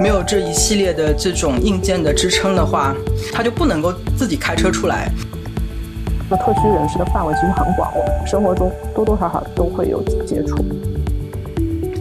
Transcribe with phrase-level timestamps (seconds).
[0.00, 2.94] 没有这一系列的这种硬件的支撑的话，
[3.32, 5.10] 他就不能够自己开车出来。
[6.28, 10.56] 那特区人士的范围其实很广，我们生活中多多少少都会有接触。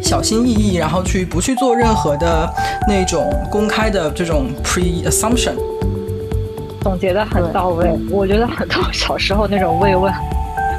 [0.01, 2.51] 小心翼翼，然后去不去做任何的
[2.87, 5.53] 那种公开的这种 pre assumption。
[6.81, 10.11] 总结的很到位，我觉得很多小时候那种慰问、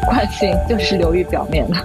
[0.06, 1.76] 惯性就是流于表面的。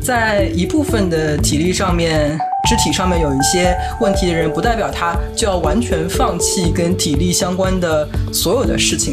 [0.00, 2.38] 在一部分的体力上面、
[2.70, 9.12] 肢体上面有一些问题的人，不代表他就要完全放弃跟体力相关的所有的事情。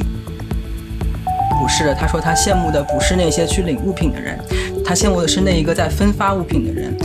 [1.59, 4.37] 不是的，他说他羡慕的不是那些去领物品的人，
[4.85, 6.95] 他羡慕的是那一个在分发物品的人。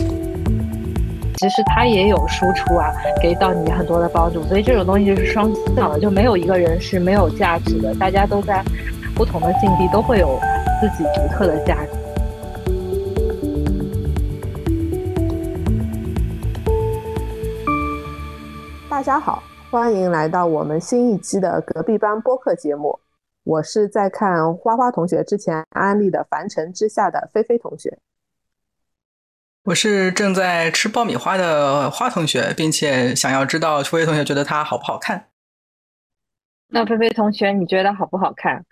[1.38, 8.62] 其实他也有输出啊，给到你很多的帮助，所以这种东西就是双向的，就没有一个人是没有价值的，大家都在
[9.14, 10.38] 不同的境地都会有
[10.82, 12.01] 自己独特的价值。
[19.02, 23.00] 大家好，欢迎来到我们新一期的隔壁班播客节目。
[23.42, 27.98] 我是在看花花同学之前安利的《凡尘之下》的菲菲同学。
[29.64, 35.26] 我是正在吃爆米花的花同学，并且想要知道菲菲同学觉得它好不好看。
[36.68, 38.64] 那菲菲同学，你觉得好不好看？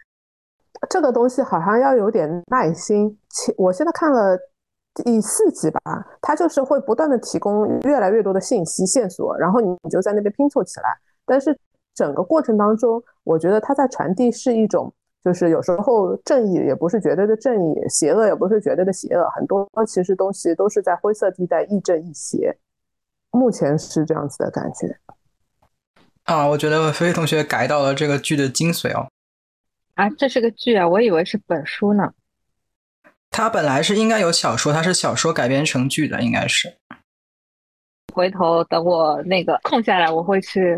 [0.89, 3.19] 这个东西好像要有点耐心。
[3.57, 4.39] 我现在看了。
[4.95, 5.81] 第四集吧，
[6.21, 10.99] 它就是会不断的提供越来越多的信息线索，然后你你就在那边拼凑起来。
[11.25, 11.57] 但是
[11.95, 22.59] 整个过程当中，我觉得它在传递是一种，就是有时候正义也不是绝对的正义，邪恶也不是绝对的邪恶，很多其实东西都是在灰色地带，亦正亦邪。
[23.31, 24.99] 目前是这样子的感觉。
[26.25, 29.07] 啊，我觉得菲菲同学改到了这个剧的精髓哦。
[29.95, 32.13] 啊，这是个剧啊，我以为是本书呢。
[33.31, 36.77] 它本来是应该有小说，它是小说改编成剧的，应该是。
[38.13, 40.77] 回头等我那个空下来，我会去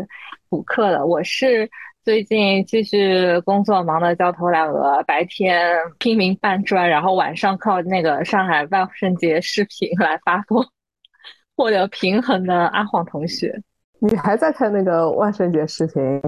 [0.49, 1.03] 补课的。
[1.05, 1.69] 我是
[2.03, 10.63] 最近继续工作忙得焦头烂额，白天拼命搬砖，然后晚上靠那个上海万圣节视频来发疯，
[11.57, 13.59] 获得平衡的阿晃同学。
[13.99, 16.21] 你还在看那个万圣节视频？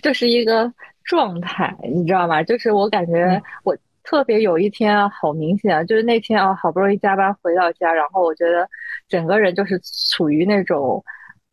[0.00, 0.72] 这是一个
[1.04, 2.42] 状态，你知道吗？
[2.42, 3.76] 就是我感觉我。
[4.02, 8.68] 特别有一天好明显啊，就是那天啊，好不容易加班回到家，然后我觉得
[9.08, 9.80] 整个人就是
[10.10, 11.02] 处于那种。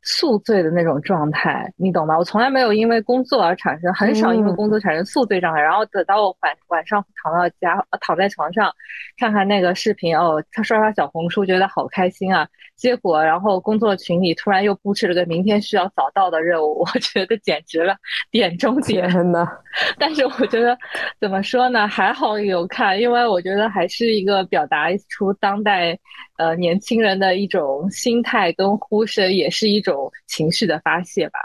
[0.01, 2.17] 宿醉的那种状态，你懂吗？
[2.17, 5.61] 我从来没有因为工作而产生，很少因为工作产生宿醉状态。
[5.61, 8.73] 然后等到我晚晚上躺到家，躺在床上，
[9.17, 12.47] 看看那个视频，哦，他刷刷小红书，觉得好开心啊。
[12.77, 17.93] 结果，然后工作群里突然又布置了个明天需要早到的任务， 我觉得简直了，
[18.31, 19.45] 点中点呢。
[19.99, 20.77] 但是我觉得
[21.19, 21.85] 怎么说呢？
[21.85, 25.99] 还好有看，因为我觉得还是一个表达出当代
[26.37, 29.89] 呃年轻人的一种心态跟呼声，也是一种。
[29.89, 31.39] 种情绪的发泄吧，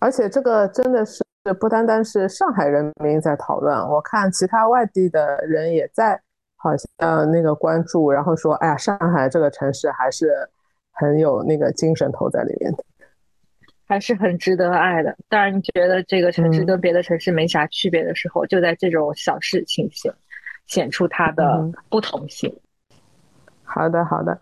[0.00, 1.22] 而且这个真的是
[1.58, 6.20] 不单单是上海人民在讨论，我看其他外地的人也在
[6.56, 10.28] 好像那个关注，然后说，哎呀，上海这个城市还是
[10.92, 12.84] 很有那个精神头在里面的，
[13.88, 15.16] 还是很值得爱的。
[15.30, 20.12] 当然，你觉得这个城市跟别的城市没啥区别的时候，就在这种小事情显
[20.66, 22.54] 显出它的不同性。
[23.64, 24.38] 好的，好的。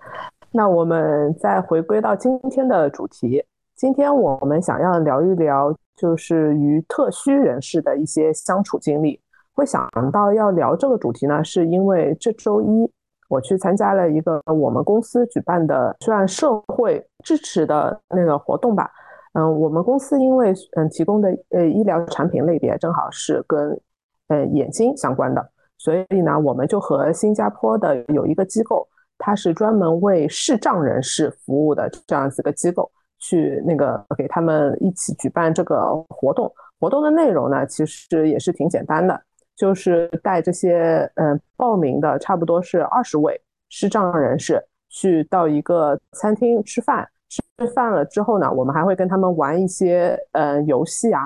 [0.50, 3.44] 那我们再回归到今天的主题，
[3.78, 9.21] 今天我们想要聊一聊，就是与特需人士的一些相处经历。
[9.53, 12.91] 会想到要聊这个主题呢，是因为这周一
[13.28, 18.91] 我去参加了一个我们公司举办的算社会支持的那个活动吧。
[19.34, 23.81] 嗯，我们公司因为嗯提供的呃医疗产品类别正好是跟
[24.27, 28.89] 呃眼睛相关的，所以呢，我们就和新加坡的有一个机构。
[29.21, 36.52] 它是专门为视障人士服务的这样子个机构，去那个给他们一起举办这个活动。
[36.80, 39.20] 活动的内容呢，其实也是挺简单的，
[39.56, 47.09] 就是带这些嗯报名的差不多是二十位视障人士去到一个餐厅吃饭。
[47.28, 51.22] 吃饭了之后呢，我们还会跟他们玩一些嗯游戏啊，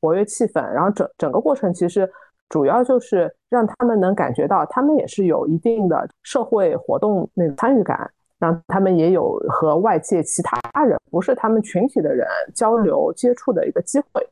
[0.00, 0.62] 活跃气氛。
[0.72, 2.10] 然后整整个过程其实。
[2.50, 14.26] 主要就是让他们能感觉到，他们也是有一定的社会活动那个参与感，让他们也有和外界其他人不是他们群体的人交流接触的一个机会。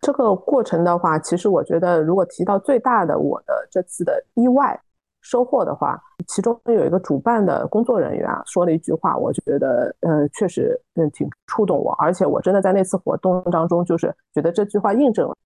[0.00, 4.78] 这个过程的话，其实我觉得，如果提到最大的我的这次的意外
[5.20, 15.36] 收获的话，其中有一个主办的工作人员啊说了一句话，我就觉得嗯确实嗯挺触动我，而且我真的在那次活动当中，就是觉得这句话印证了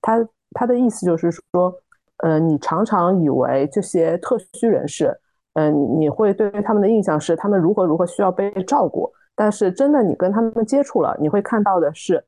[0.00, 0.26] 他。
[0.52, 1.74] 他的意思就是说，
[2.18, 5.14] 呃，你常常以为这些特需人士，
[5.56, 12.22] 嗯，你会对他们的印象是他们如何如何需要被照顾，但是真的你跟他们接触了，你会看到的是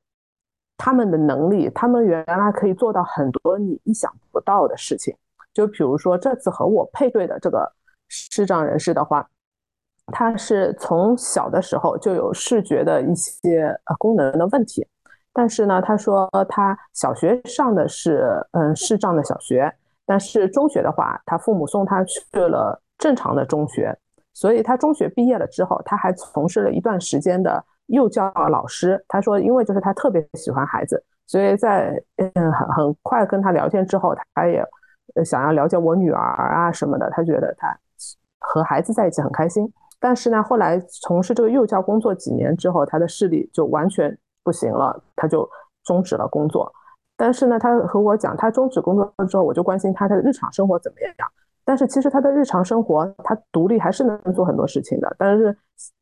[0.79, 5.15] 他们的能力，他们原来可以做到很多你意想不到的事情。
[5.53, 7.71] 就比如说这次和我配对的这个
[8.09, 9.29] 视障人士的话，
[10.07, 14.87] 他是从小的时候就有视觉的一些呃功能的问题。
[15.35, 19.71] 但是呢，他说他小学上的是嗯视障的小学，
[20.07, 23.97] 但是中学的话，他父母送他去了正常的中学，
[24.35, 29.03] 所以他中学毕业了之后，他还从事了一段时间的幼教老师。
[29.09, 34.63] 他说，因为就是他特别喜欢孩子，所以在嗯很很快跟他聊天之后，他也
[35.25, 37.09] 想要了解我女儿啊什么的。
[37.11, 37.75] 他觉得他
[38.41, 39.73] 和孩子在一起很开心。
[40.01, 44.17] 但是呢，后来从事这个幼教工作几年之后，他的视力就完全。
[44.45, 45.47] 不行了，他就
[45.85, 46.73] 终止了工作。
[47.19, 51.29] 但是呢，他和我讲，他终止工作之后，我就关心他的日常生活怎么样。
[51.69, 55.17] 但是其实他的日常生活，他独立还是能做很多事情的。
[55.19, 55.55] 但是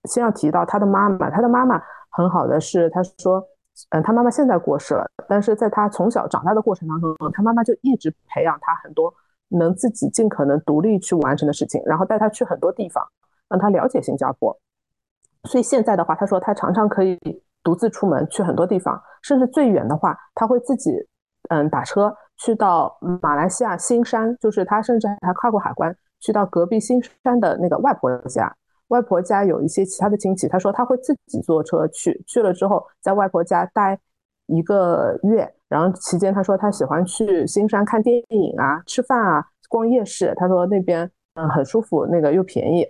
[0.05, 1.83] 先要提到他的妈妈，他的妈妈
[2.13, 3.45] 很好的是，他说，
[3.91, 9.13] 嗯，他妈妈现在过世了，但是在他从小长大的过程当中，他妈妈就一直培养他很多
[9.49, 13.05] 能自己尽可能独立去完成的事情，然后带他去很多地方，
[13.49, 14.57] 让他了解新加坡。
[15.43, 17.19] 所以现在的话，他说他常常可以。
[17.65, 20.93] 独自出门去很多地方，甚至最远的话，他会自己
[21.49, 28.55] 嗯打车去到马来西亚新山，就是他甚至还跨过海关去到隔壁新山的那个外婆家。
[28.89, 33.99] 外婆家有一些其他的亲戚，他说他会自己坐车去，去了之后在外婆家待
[34.47, 42.87] 一个月，然后期间他说他喜欢去新山看电影啊、吃饭啊、逛夜市，他说那边嗯很舒服，那个又便宜。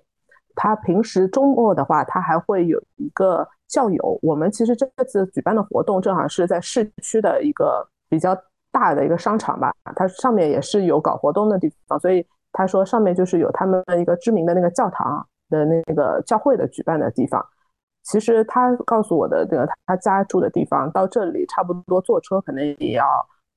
[0.54, 3.48] 他平时周末的话，他还会有一个。
[3.68, 8.32] 校友，我们其实这次举办的活动正好是在市区的一个比较
[8.76, 17.42] 大的一个商场吧，它上面也是有搞活动的地方，所以他说上面就是有他们一个知名的那个教堂的那个教会的举办的地方。
[18.02, 23.04] 其实他告诉我的这个他家住的地方到这里差不多坐车可能也要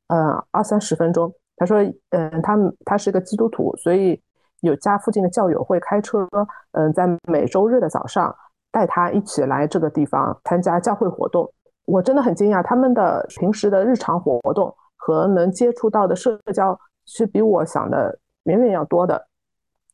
[0.08, 1.30] 嗯二三十分钟。
[1.58, 1.80] 他说
[2.12, 4.22] 嗯他他是个基督徒，所以
[4.62, 6.26] 有家附近的教友会开车
[6.72, 8.34] 嗯在每周日的早上。
[8.72, 11.52] 带他一起来这个地方参加教会活动，
[11.86, 14.72] 我真的很惊讶，他们的平时的日常活动
[15.10, 19.28] 和能接触到的社交是比我想的远远要多的。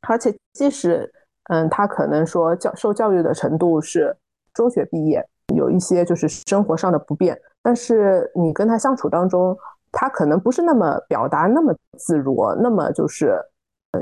[0.02, 1.10] 而且即使
[1.46, 4.16] 嗯，他可能说教受教育的程度是
[4.54, 5.26] 中学毕业，
[5.56, 9.58] 有一些就是生活上的不便，但是你跟他相处当中，
[9.92, 13.42] 他可能不是那么表达那么自如，那么就是。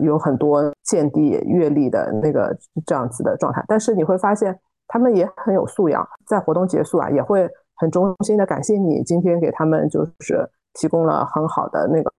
[0.01, 12.11] 有很多见地阅历的那个这样子的状态，但是你会发现他们也很有素养，在活动结束啊，也会很衷心的感谢你今天给他们就是提供了很好的那个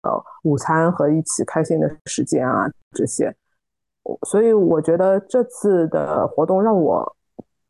[0.43, 3.35] 午餐和一起开心的时间啊这些，
[4.27, 7.15] 所以我觉得这次的活动让我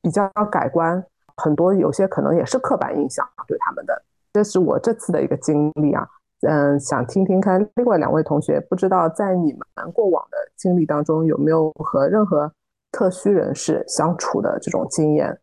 [0.01, 1.03] 比较改观，
[1.37, 4.01] 很多有些可能也是刻板印象对他们的，
[4.33, 6.07] 这是我这次的一个经历啊。
[6.41, 12.51] 嗯，想听听看另外两位同学，不知道在你们过往的经历当中有没有和任何
[12.91, 15.39] 特需人士相处的这种经验？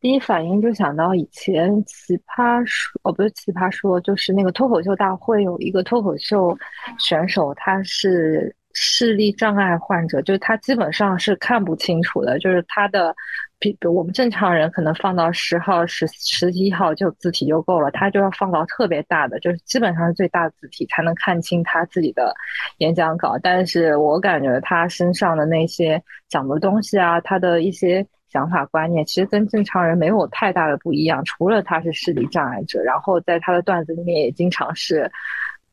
[0.00, 6.56] 第一反应就想到以前奇葩说，哦，不是奇葩说，就是那个脱口秀大会有一个脱口秀
[6.98, 13.14] 选手，他是视力障碍患者，就是他基本上是看不清楚的，就是他的。
[13.60, 22.32] 比我们正常人可能放到十号、十十一号就字体就够了，他就要放到特别大的，就是基本上是最大字体才能看清他自己的
[22.76, 23.36] 演讲稿。
[23.42, 31.24] 但是我感觉他身上的那些讲的东西啊，他的一些想法观念，其实跟正常人没有太大的不一样。
[31.24, 35.10] 除了他是视力障碍者，然后在他的段子里面也经常是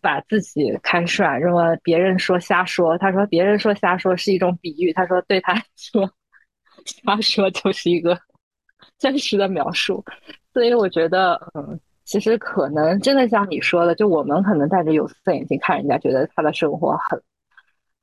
[0.02, 2.98] 把自己开涮，认为别人说瞎说。
[2.98, 6.10] 他说别人说瞎说是一种比喻，他说对他说。
[6.86, 8.20] 瞎说就是一个
[9.00, 10.04] 真实的描述，
[10.54, 17.20] 所以我觉得，嗯，其实可能真的像你说的，就我们可能戴着有色眼镜看人家，觉得他的生活很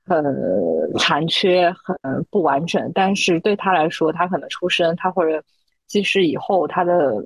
[0.04, 0.24] 很
[0.98, 5.42] 残缺、很不完整，但是对他来说，他可能出生，他或者
[5.86, 7.24] 即使以后他的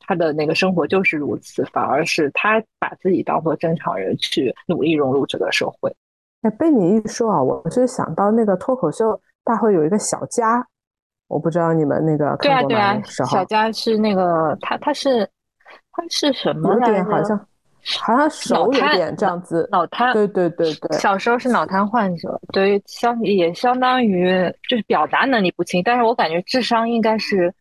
[0.00, 5.94] 他的那个生活就是如此，反而是他把自己当做正常人去努力融入这个社会。
[6.42, 10.66] 哎，被你一说啊，我就想到那个脱口秀大会有一个小佳。
[11.26, 15.26] 我不知道你们那个对啊对啊，小佳是那个他他是
[15.90, 16.72] 他是什么？
[16.74, 17.48] 有点好像
[18.00, 20.12] 好像手有点这样子，脑瘫。
[20.12, 24.26] 对对对对，小时候是脑瘫患者，对相也相当于
[24.68, 27.52] 就是表达能力不清，但是我感觉智商应该是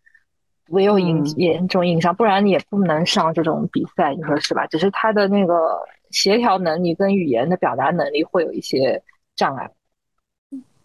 [0.67, 4.65] 没有影严重影响，不然你也不能上这种比赛，你说是吧？
[4.67, 5.77] 只是他的那个
[6.11, 9.03] 协调能力跟语言的表达能力会有一些
[9.35, 9.69] 障碍。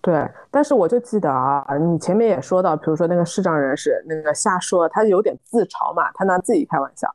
[0.00, 7.08] 对，但是我就记得啊，你前面也说到，比如说那个视障人士那个夏说，他有点自嘲嘛，他拿自己开玩笑。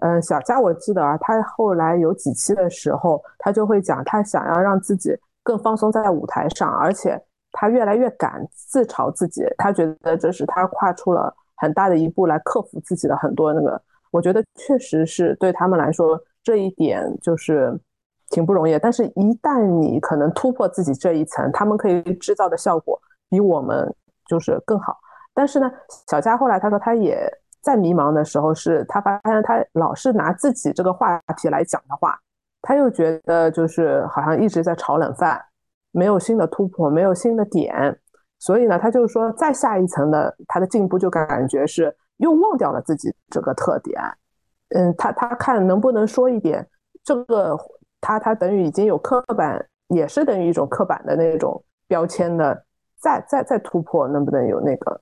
[0.00, 7.20] 嗯，小佳我记得啊，他后来有几期的时候，他就会讲他想要让自己更放松在舞台上，而且
[7.52, 13.80] 他越来越敢自嘲自己，他觉得这是他跨出了很大的一步来克服自己的很多那个，
[14.10, 17.78] 我觉得确实是对他们来说这一点就是。
[18.30, 23.94] 挺不容易，但是一旦你可能突破自己这一层，他们可以制造的效果比我们
[24.26, 24.96] 就是更好。
[25.34, 25.70] 但是呢，
[26.08, 27.30] 小佳后来他说他也
[27.62, 32.18] 在迷茫的时候，是他发现他老是拿自己这个话题来讲的话，
[32.60, 35.40] 他又觉得就是好像一直在炒冷饭，
[35.92, 37.98] 没有新的突破，没有新的点，
[38.38, 43.98] 所以呢，他就是说再下一层的他的进步就感觉是又忘掉了自己这个特点。
[44.70, 46.68] 嗯，他他看能不能说一点
[47.02, 47.56] 这个。
[48.04, 52.64] 他他等于已经有刻板，也是等于一种刻板的那种标签的，
[52.98, 55.00] 再再再突破，能不能有那个？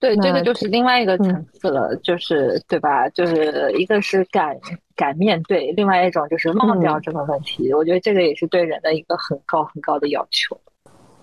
[0.00, 3.06] 对，这个就是另外一个层次了，就是对吧？
[3.10, 4.58] 就是一个是敢
[4.96, 7.72] 敢面对，另外一种就是忘掉这个问题。
[7.74, 10.58] 我觉得这个也是对人的一个很高很高的要求。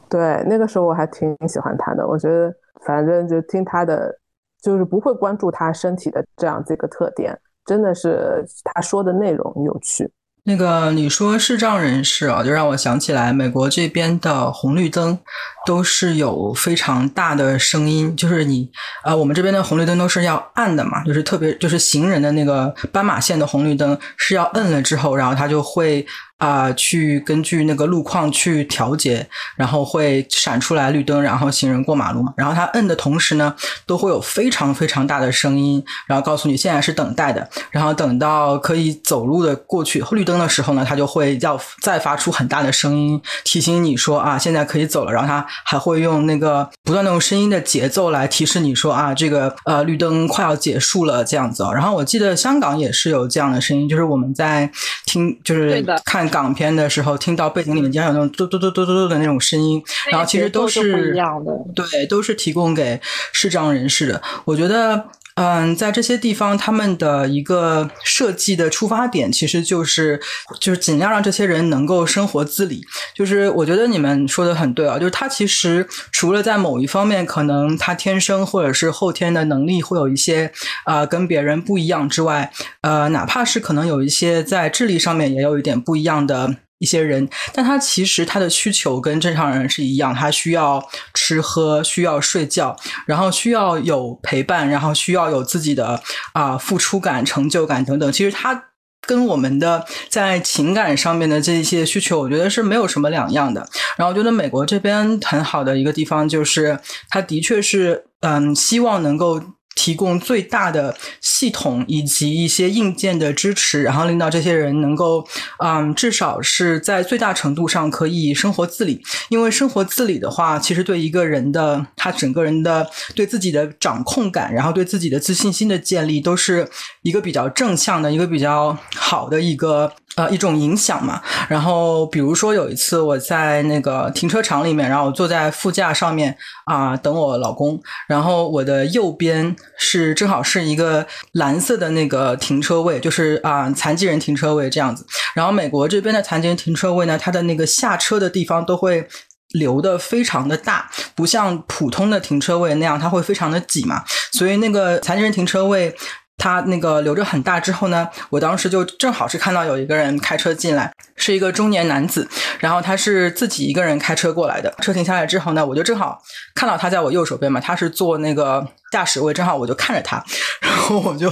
[0.08, 2.54] 对，那个时候我还挺喜欢他的，我觉得
[2.86, 4.16] 反正就听他的，
[4.62, 10.08] 就是不会关注他身体的这样这个特点，真的是他说的内容有趣。
[10.48, 15.20] 那个你说视障人士啊，就让我想起来美国这边的红绿灯
[15.66, 18.70] 都是有非常大的声音，就是你
[19.04, 26.06] 啊，我们这边的红绿灯都是要按的嘛，就是特别就是行人的那个斑马线的红绿灯是要摁了之后，然后它就会。
[26.38, 32.24] 啊，去根据那个路况去调节，然后会闪出来绿灯，然后行人过马路。
[32.38, 33.56] 然后他摁的同时呢，
[33.88, 37.50] 都会有非常非常大的声音，然后告诉你现在是等待的。
[37.72, 45.12] 然后等到可以走路的过去绿灯的时候呢，他就会要再发出很大的声音提醒你说啊，现在可以走了。
[45.12, 51.64] 然后他还会用那个不断的用声音的节奏来提示你说啊，这个呃绿灯快要结束了这样子。
[51.64, 54.70] 哦然后我记得香港也是有这样的声音，就是我们在
[55.08, 56.27] 听，就是看。
[56.30, 63.00] 港片的时候，听到背景里面经常有那种嘟嘟嘟嘟嘟嘟的那种声音，然后其实都是一样的，对，都是提供给
[63.32, 64.22] 视障人士的。
[64.46, 65.06] 我觉得。
[65.38, 70.20] 嗯，在这些地方，他们的一个设计的出发点，其实就是
[70.60, 72.82] 就是尽量让这些人能够生活自理。
[73.14, 80.52] 就是我觉得你们说的很对啊，就是他其实除了在某一方面可能他天生或者是后天的能力会有一些
[80.86, 82.52] 啊跟别人不一样之外，
[82.82, 86.56] 呃，哪怕是可能有一些在智力上面也有一点不一样的。
[86.80, 90.88] 一些人，但他其实他的需求跟正常人是一样，他需要
[91.28, 98.10] 吃喝，需要睡觉，然后需要有陪伴，然后需要有自己的啊付出感、成就感等等。
[98.14, 98.64] 其实它
[99.06, 103.68] 跟我们的在情感上面的这些需求，我觉得是没有什么两样的。
[103.98, 106.80] 然后我觉得美国这边很好的一个地方就是，
[107.10, 109.42] 它的确是嗯，希望能够。
[109.78, 115.24] 提供最大的系统以及一些硬件的支持，然后令到这些人能够，
[115.64, 119.00] 嗯，至少是在最大程度上可以生活自理。
[119.30, 126.68] 因为生活自理的话，其实对一个人的他整个人的对自己的掌控感，然后对自己的自信心的建立，都是
[127.04, 129.94] 一个比较正向的一个比较好的一个。
[130.16, 131.22] 呃，一种影响嘛。
[131.48, 137.80] 然后，比如说有一次我在那个停车场里面，然后我坐在副驾上面啊，等我老公。
[138.08, 145.06] 然后我的右边是正好是一个蓝色的那个停车位，就是啊残疾人停车位这样子。
[145.36, 149.08] 然后美国这边的残疾人停车位呢，它的那个下车的地方都会
[149.50, 154.04] 留的非常的大，不像普通的停车位那样，它会非常的挤嘛。
[154.32, 155.96] 所以那个残疾人停车位。
[156.40, 162.28] 它那个留着很大之后呢，我当时就正好是看到有一个人开车进来，是一个中年男子，
[162.60, 164.74] 然后他是自己一个人开车过来的。
[164.82, 166.22] 车停下来之后呢，我就正好
[166.56, 168.66] 看到他在我右手边嘛，他是坐那个。
[168.90, 170.24] 驾驶位正好，我就看着他，
[170.62, 171.30] 然后我就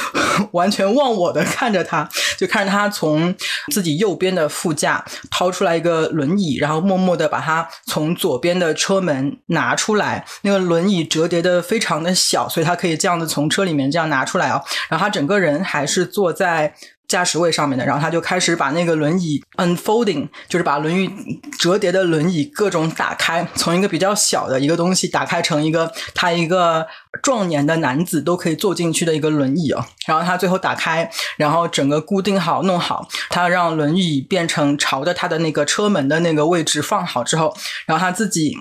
[0.52, 3.34] 完全忘我的看着他，就看着他从
[3.72, 10.22] 自己右边的副驾掏出来一个轮椅，然后默默的把它从左边的车门拿出来。
[10.42, 14.62] 那个轮椅折叠的非常的小，所以他可以这样子从车里面这样拿出来哦。
[14.90, 16.74] 然后他整个人还是坐在。
[17.08, 21.10] 驾驶位上面的，然后他就开始把那个轮椅 unfolding，就是把轮椅
[21.58, 26.86] 折叠的轮椅各种打开，从一个比较小的一个东西打开成一个他一个
[27.22, 29.84] 壮年的男子都可以坐进去的一个轮椅哦。
[30.06, 38.56] 然后他最后打开，然后整个固定好弄好，他让轮椅变成朝着他的那个车门的那个位置放好之后，然后他自己。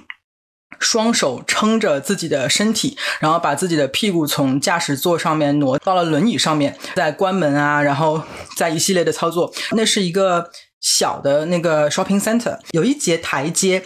[0.79, 8.21] 双手撑着自己的身体，然后把自己的屁股从驾驶座上面挪到了轮椅上面，再关门啊，然后
[8.55, 9.51] 再一系列的操作。
[9.71, 13.83] 那是一个小的那个 shopping center，有一节台阶，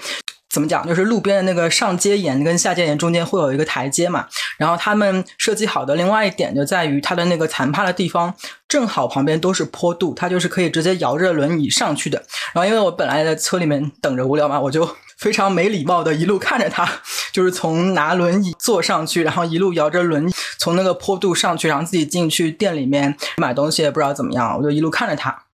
[0.50, 0.86] 怎么讲？
[0.86, 4.28] 就是路边的那个上阶沿跟下阶沿中间会有一个台阶嘛。
[4.58, 8.32] 然后他们设计好的另外一点就在于它的那个残趴的地方
[8.68, 12.22] 正好旁边都是坡度，它就是可以直接摇着轮椅上去的。
[12.54, 14.88] 然后因为我本来在车里面等着无聊嘛，我就
[15.22, 16.86] 非常没礼貌的一路看着他，
[17.32, 25.46] 就是从拿轮椅坐上去，然后一路摇着轮椅从那个坡度上去，然后自己进去店里面买东西，也不知道怎么样，我就一路看着他。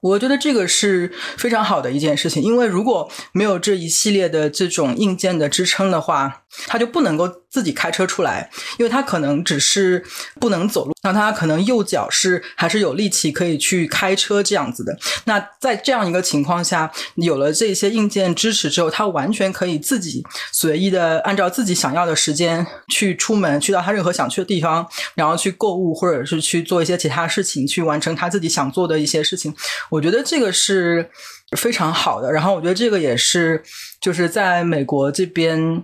[0.00, 10.04] 我觉得这个是非常好的一件事情，因为如果没有这一系列的这种硬件的支撑的话，他就不能够自己开车出来，因为他可能只是
[10.40, 14.96] 不能走路，那他可能右脚是还是有力气可以去开车这样子的。
[15.24, 29.54] 那在这样一个情况下，有了这些硬件支持之后，他完全可以自己随意的按照自己想要的时间去出门，去到他任何想去的地方，然后去购物或者是去做一些其他事情，去完成他自己想做的一些事情。
[29.90, 31.08] 我觉得这个是
[31.56, 33.62] 非常好的，然后我觉得这个也是
[34.00, 35.82] 就是在美国这边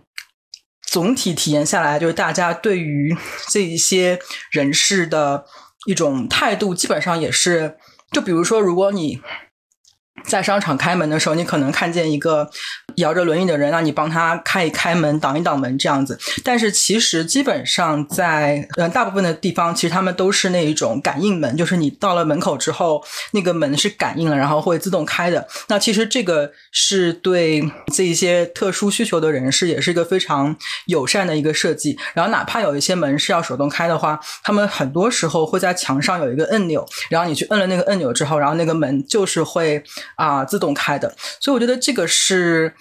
[0.86, 3.16] 总体体验下来，就是大家对于
[3.50, 4.18] 这一些
[4.50, 5.44] 人士的
[5.86, 7.76] 一种态度，基本上也是，
[8.12, 9.20] 就比如说，如果你。
[10.26, 12.48] 在商场开门的时候，你可能看见一个
[12.96, 16.18] 摇着轮椅的人，让你帮他开一开门、挡一挡门这样子。
[16.42, 25.46] 但是其实基本上在呃大部分的地方，其实他们都是那一种感应门，就是你到了门口之后，那个门是感应了，然后会自动开的。
[25.68, 27.62] 那其实这个是对
[27.92, 31.98] 这一些特殊需求的人士也是一个非常友善的一个设计。
[32.14, 39.82] 然后哪怕有一些门是要手动开的话，他们很多时候会在墙上有一个按钮，然后你去摁了那个按钮之后，然后那个门就是会。
[40.16, 42.74] 啊，自动开的，所以我觉得这个是，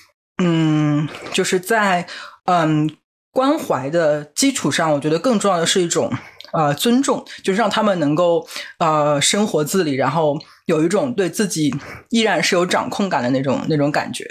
[0.43, 2.05] 嗯，就是在
[2.45, 2.89] 嗯
[3.31, 6.11] 关怀的基础上，我觉得更重要的是一种
[6.51, 8.47] 呃尊重，就是让他们能够
[8.79, 11.73] 呃生活自理，然后有一种对自己
[12.09, 14.25] 依然是有掌控感的那种那种感觉。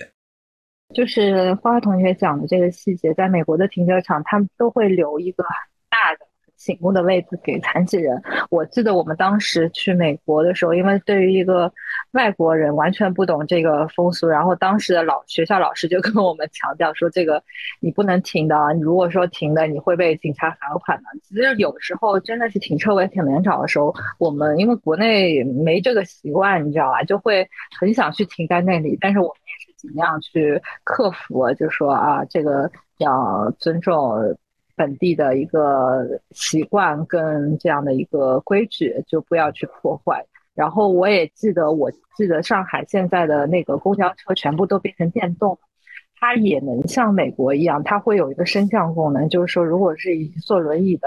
[0.94, 5.42] 就是花花同学讲的这个细节，在美国的停车场，他们都会留一个
[5.88, 6.31] 大的。
[6.62, 8.22] 醒目的位置给残疾人。
[8.48, 11.72] 我记得我们当时去美国的时候，因为对于一个
[12.12, 17.42] 外国人完全不懂这个风俗，然后当时的老学校老师就跟我们强调说：“这个
[17.80, 27.44] 你不能停的，你如果说停的，你会被警察罚款的。”其实有时候真的是停车位挺难找的时候，我们因为国内没这个习惯，你知道吧，就会
[27.80, 28.96] 很想去停在那里。
[29.00, 34.14] 但是我们也是尽量去克服，就说啊，这个要尊重。
[34.82, 40.26] 本地的一个习惯跟这样的一个规矩，就不要去破坏。
[40.56, 45.56] 然后我也记得，我记得上海现在的那个公交车全部都变成电动，
[46.18, 51.06] 它也能像美国一样，它会有一个升降功能，就是说，如果是一坐轮椅的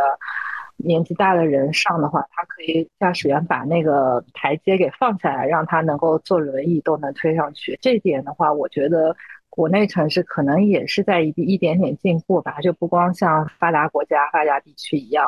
[0.77, 7.77] 年纪大的人上的话，他可以驾驶员把那个台阶给放下来，让他能够坐轮椅都能推上去。
[7.81, 9.13] 这点的话，我觉得。
[9.55, 15.25] 国内城市可能也是在一一点点进步吧，就不光像发达国家、发达地区一样，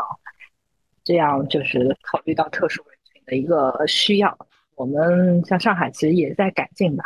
[1.05, 4.37] 这样就是考虑到特殊人群的一个需要。
[4.75, 7.05] 我们像上海其实也在改进吧。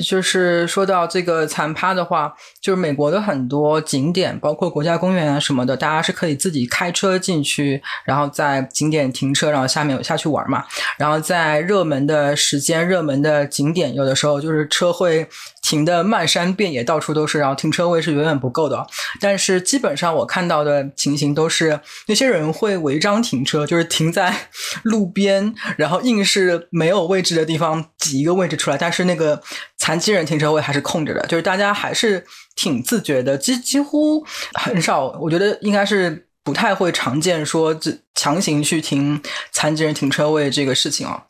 [0.00, 10.64] 就是说到这个残趴的话，就是美国的很多景点，包括国家公园啊什么的，大家是可以自己开车进去，然后在景点停车，然后下面下去玩嘛。
[10.96, 15.26] 然后在热门的时间、热门的景点，有的时候就是车会。
[15.62, 18.86] 停的漫山遍野，到处都是，然后停车位是远远不够的。
[19.20, 24.48] 但是基本上我看到的情形都是，那些人会违章停车，就是停在
[24.82, 28.76] 路边，然后硬是没有位置的地方挤一个位置出来。
[28.76, 29.40] 但是那个
[29.76, 32.24] 残疾人停车位还是空着的，就是大家还是
[32.56, 41.24] 挺自觉的，几几乎很少，我觉得应该是不太会常见说这强行去停残疾人停车位这个事情啊。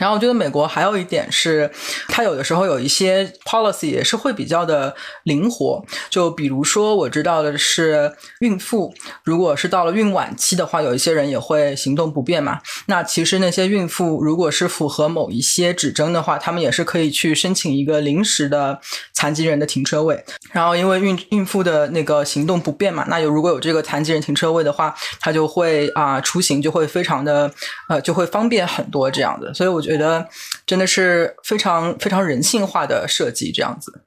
[0.00, 1.70] 然后我觉得美国还有一点是，
[2.08, 5.84] 它有的时候有一些 policy 也是会比较的灵活。
[6.08, 12.60] 就比如说，我知道的是，孕妇如果是到了孕晚期的话，有一些人也会行动不便嘛。
[12.86, 18.80] 那其实那些孕妇如果是符合某一些指征的话，他们也是可以去申请一个临时的
[19.20, 20.22] 残疾人的停车位。
[20.52, 27.50] 然后因为孕孕妇的那个行动不便嘛，那有如果有这个残疾人停车位的话，他就会啊出行就会非常的
[27.88, 29.52] 呃就会方便很多这样的。
[29.54, 29.70] 所以。
[29.70, 30.28] 我觉得
[30.66, 34.02] 真的是非常非常人性化的设计，这样子。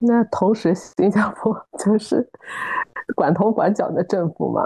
[0.00, 2.28] 那同时，新加坡就是
[3.14, 4.62] 管头管脚的政府嘛，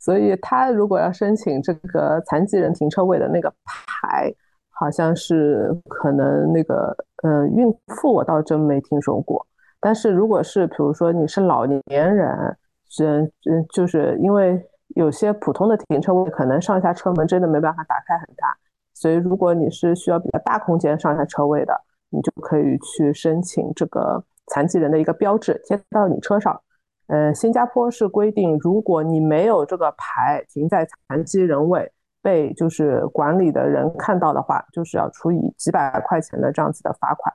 [0.00, 4.34] 所以他如果要申请这个残疾人停车位的那个牌，
[4.80, 9.46] 好像是可能那个呃孕妇我倒真没听说过，
[9.78, 12.56] 但是如果是比如说你是老年人，
[13.00, 14.66] 嗯嗯，就是因为。
[14.96, 18.52] 有些普通的停车位可能上下车门真的没办法打开很大，
[18.92, 21.72] 所以如果你是需要比较大空间上下车位的，
[22.10, 26.60] 你就可以去申请这个残疾人的一个标志贴到你车上。
[27.06, 37.34] 呃，新加坡是规定，如果你没有这个牌停在残疾人位，被就是管理的人看到的话，就是要处以几百块钱的这样子的罚款。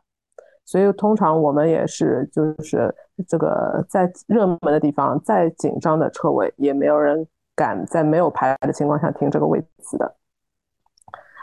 [0.63, 2.93] 所以通常我们也是就是
[3.27, 10.15] 这个在热门的地方，再紧张的车位，也没有人敢在没有牌的情况下停这个位置的。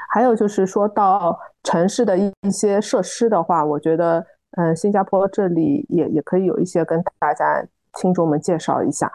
[0.09, 4.27] 还有就是说到城市的一一些设施的话，我觉得，
[4.57, 7.67] 嗯，新加坡这里也也可以有一些跟大家。
[7.95, 9.11] 听众们介绍一下，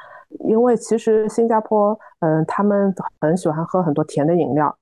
[0.46, 4.76] 因为其实新加坡，嗯，他们很喜欢喝很多甜的饮料，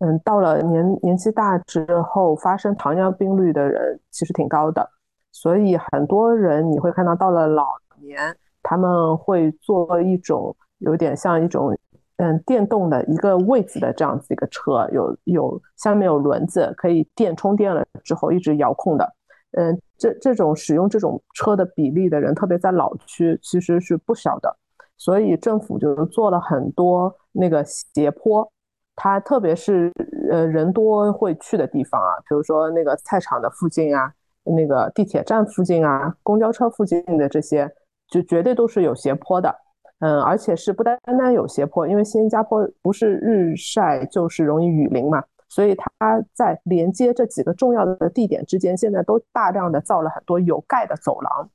[0.00, 4.88] 嗯，到了年年纪大之后，发生糖尿病率的人其实挺高的，
[5.32, 7.66] 所以很多人你会看到到了老
[8.00, 11.76] 年，他们会坐一种有点像一种
[12.16, 19.14] 嗯电动的一个位子的这样子一个车，有有下面有轮子，可以电充电了之后一直遥控的。
[19.54, 24.52] 嗯，这这种使用这种车的比例的人，特别在老区，其实是不小的。
[24.96, 28.50] 所以政府就做了很多那个斜坡，
[28.96, 29.92] 它特别是
[30.30, 34.12] 呃人多会去的地方啊，比如说那个菜场的附近啊，
[34.44, 37.70] 那个地铁站附近啊，公交车附近的这些，
[38.08, 39.54] 就绝对都是有斜坡的。
[40.00, 45.22] 嗯，而且是不单单有斜坡，因为新加坡不是日晒就是容易雨淋嘛。
[45.52, 51.50] 所以它在连接这几个重要的地点之间，现在都大量的造了很多有盖的走廊，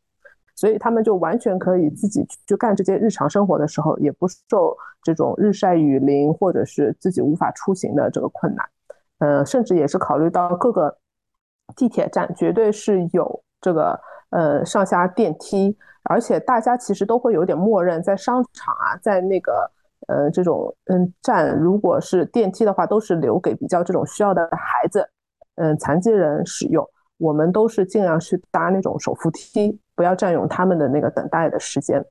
[0.54, 8.70] 所以他们就完全可以自己去干这些日常生活的时候，也不受这种日晒雨淋或者是自己无法出行的这个困难。
[9.18, 10.96] 呃，甚至也是考虑到各个
[11.76, 19.72] 地铁站绝对是有这个呃上下电梯，而且大家其实都会有点默认，在商场啊，在那个。
[20.08, 25.08] 呃，这种嗯站，如果是电梯的话，都是留给比较这种需要的孩子，
[25.56, 26.86] 嗯，残疾人使用。
[27.18, 32.04] 我们都是尽量去搭那种手扶梯，不要占用他们的那个等待的时间。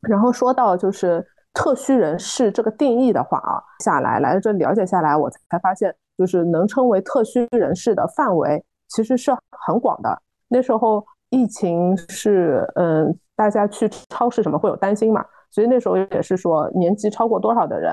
[0.00, 10.22] 然后说到就是特需人士这个定义的话啊，下来来这了解下来，我才发现，就是能称为特需人士的范围其实是很广的。
[10.48, 15.24] 那时候疫情是嗯，大家去超市什么会有担心嘛？
[15.50, 17.92] 所以那时候也是说，年纪超过多少的人，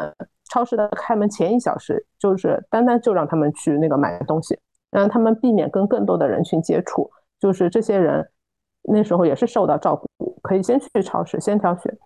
[0.52, 4.58] 超市的开门前一小时，就是单单就让他们去那个买东西，
[4.92, 7.10] 让他们避免跟更多的人群接触。
[7.40, 8.28] 就是这些人
[8.84, 11.98] 那时候也是受到照顾，可以先去超市先挑选。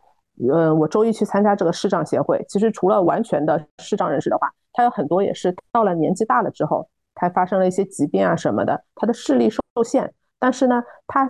[0.52, 10.14] 嗯，我周一去参加这个视障协会，其实除了完全的视障人士的话，他有很多也是到了年纪大了之后，他发生了一些疾病啊什么的，他的视力受限。
[10.40, 11.28] 但是呢，他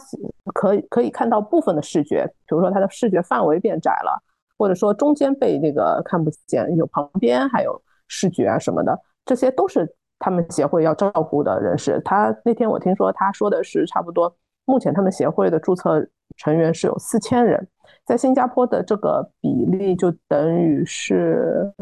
[0.54, 4.22] 可以可以看到部分的视觉，比如说他的视觉范围变窄了，
[4.58, 9.88] 或者说中间被那个看不见，有旁边还有视觉啊什么的，这些都是
[10.20, 12.02] 他们协会要照顾的人士。
[12.04, 17.66] 他那天我听说他说的是差不多，目前他们协会的注册成员是有四千人，
[18.04, 21.74] 在新加坡的这个比例就等于是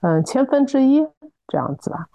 [0.00, 1.06] 嗯千分之一
[1.46, 2.08] 这样子吧，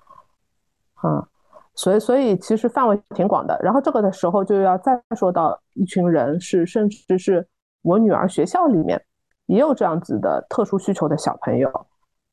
[1.04, 1.26] 嗯。
[1.76, 3.60] 所以，所以其实范围挺广的。
[3.62, 7.46] 然后这个的时候就要再说到一群人，是甚至是
[7.82, 9.02] 我女儿学校里面
[9.48, 11.70] 也有这样子的特殊需求的小朋友。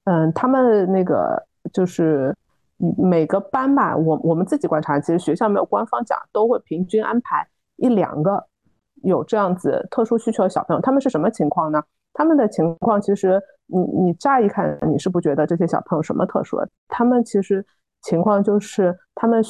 [0.05, 2.33] 嗯，他们那个就是
[2.97, 7.45] 每个班吧，我我们自己观察，其实学校没有官方讲，都会平均安排
[7.77, 8.47] 一两个
[9.03, 10.81] 有这样子特殊需求的小朋友。
[10.81, 11.83] 他们是什么情况呢？
[12.13, 16.69] 他们的情况其实，你你乍一看你是不觉得这些小朋友什么特殊的？
[16.87, 17.67] 他们其实。
[18.03, 19.43] 情况就是他们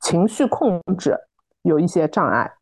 [0.00, 1.18] 情绪控制
[1.62, 2.52] 有一些障碍，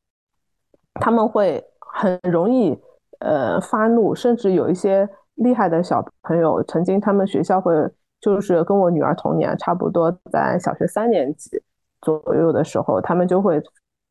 [0.95, 2.81] 他们会很容易
[3.19, 7.75] 呃发怒，甚至有一些厉害的小朋友，曾经他们学校会
[8.21, 11.61] 就是跟我女儿同年，差不多在小学三年级
[12.01, 13.61] 左右的时候，他们就会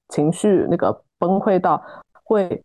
[0.10, 1.82] 情绪那个崩溃到
[2.24, 2.62] 会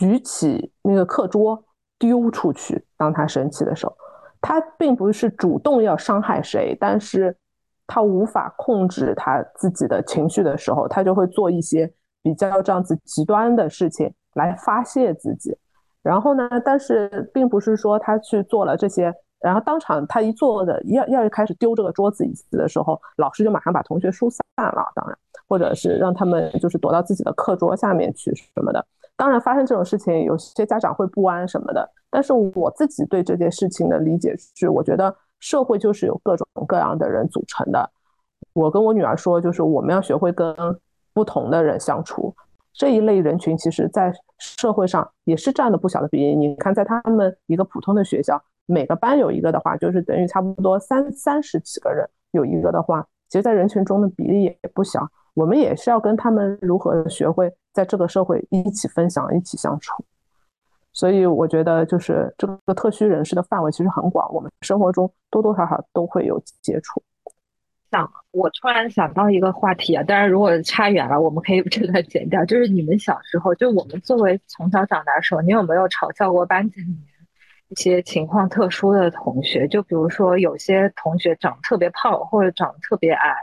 [0.00, 1.64] 举起那个课桌
[2.00, 3.96] 丢出去，当他生气的时候，
[4.40, 7.36] 他并不是主动要伤害谁，但是。
[7.86, 11.92] 他无法控制他自己的情绪的时候，他就会做一些
[12.22, 15.56] 比较这样子极端的事情来发泄自己。
[16.02, 24.90] 然后呢，但是并不是说他去做了这些，然后当场他一做的要要开始丢这个桌子椅子的时候，老师就马上把同学疏散了。
[24.94, 28.84] 当然，或者是让他们就是躲到自己的课桌下面去什么的。
[29.16, 31.88] 当然，发生这种事情，有些家长会不安什么的。
[32.10, 35.14] 但是我自己对这件事情的理解是，我觉得。
[35.42, 37.90] 社会就是有各种各样的人组成的。
[38.52, 40.54] 我跟我女儿说，就是我们要学会跟
[41.12, 42.34] 不同的人相处。
[42.72, 46.36] 这一类人群其实，在社会上也是占了不小的比例。
[46.36, 55.06] 你看，在他们一个普通的学校，每个班有一个的话，就是等于差不多三三十几个人有一个的话，其实，在人群中的比例也不小。
[55.34, 60.04] 我们也是要跟他们如何学会在这个社会一起分享、一起相处。
[60.92, 67.02] 所以，我觉得就是这个特需人士的范围其实很广，我们生活中多多少少都会有接触。
[67.90, 72.44] 想，我突然想到一个话题啊，当然如果差远了，我们可以 这段剪掉。
[72.44, 76.98] 就是你们小时候，就我们作为从小长大的时候，你有没有嘲笑过班级里面
[77.68, 79.66] 一些情况特殊的同学？
[79.68, 83.34] 就比如说有些同学长特别胖，或者长得特别矮。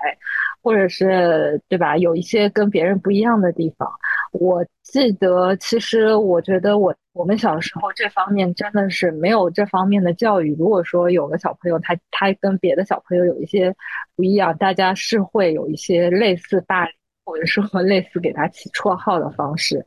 [0.61, 1.95] 或者是对吧？
[1.95, 3.89] 有一些跟别人不一样的地方。
[4.33, 10.55] 我记得，其实我觉得我我们小时候这方面真的是没有这方面的教育。
[10.57, 13.75] 如果说有个小朋友他他跟别的小朋友有一些
[14.15, 16.93] 不一样，大家是会有一些类似霸凌，
[17.25, 19.85] 或者说 类似给他起绰号的方式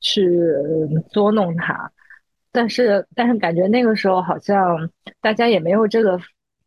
[0.00, 0.26] 去
[1.12, 1.92] 捉弄他。
[2.50, 4.90] 但是但是感觉那个时候好像
[5.20, 6.18] 大家也没有这个，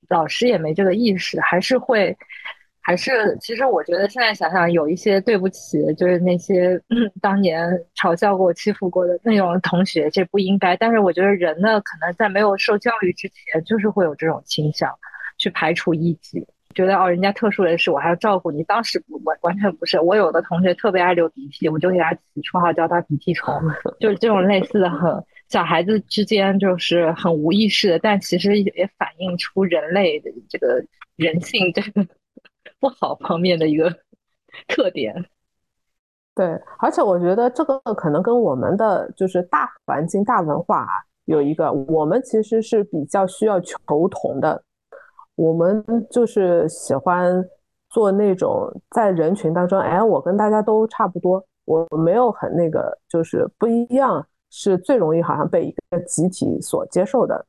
[0.10, 2.16] 老师也没这个意识，还是会。
[2.86, 6.78] 还是，其实我觉得现在想想，有一些对不起，就是那些
[7.22, 7.66] 当年
[7.96, 10.76] 嘲笑过、欺负过的那种同学，这不应该。
[10.76, 14.92] 但是我觉得人呢，可能在没有受教育之前，就是会有这种倾向，
[15.38, 18.62] 去排除异己，觉得哦，人家特殊人士，我还要照顾你。
[18.64, 23.56] 当时不完完全不是，我有的同学特别爱流鼻涕，我就给他起绰号叫他鼻涕虫，
[24.02, 25.10] 就是这种类似的，很
[25.48, 30.84] 小孩子之间就是很无意识的，但其实也反映出人类的这个
[31.16, 32.06] 人性这个。
[32.84, 33.90] 不好方面的一个
[34.68, 35.16] 特点，
[36.36, 36.46] 对，
[36.80, 40.92] 而且我觉得这个可能跟我们的就是大环境、大文化啊
[41.24, 43.78] 有一个，我们其实是比较需要求
[44.10, 44.62] 同的，
[45.36, 47.42] 我们就是喜欢
[47.90, 57.46] 做那种在人群当中，哎，我跟大家都差不多，我没有很那个，就是不一样，是最容易好像被一个集体所接受的。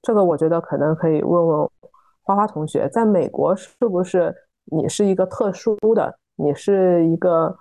[0.00, 1.70] 这个我觉得可能可以问问
[2.22, 4.34] 花花同学，在美国是不是？
[4.64, 7.56] 你是一个特殊的，你是一个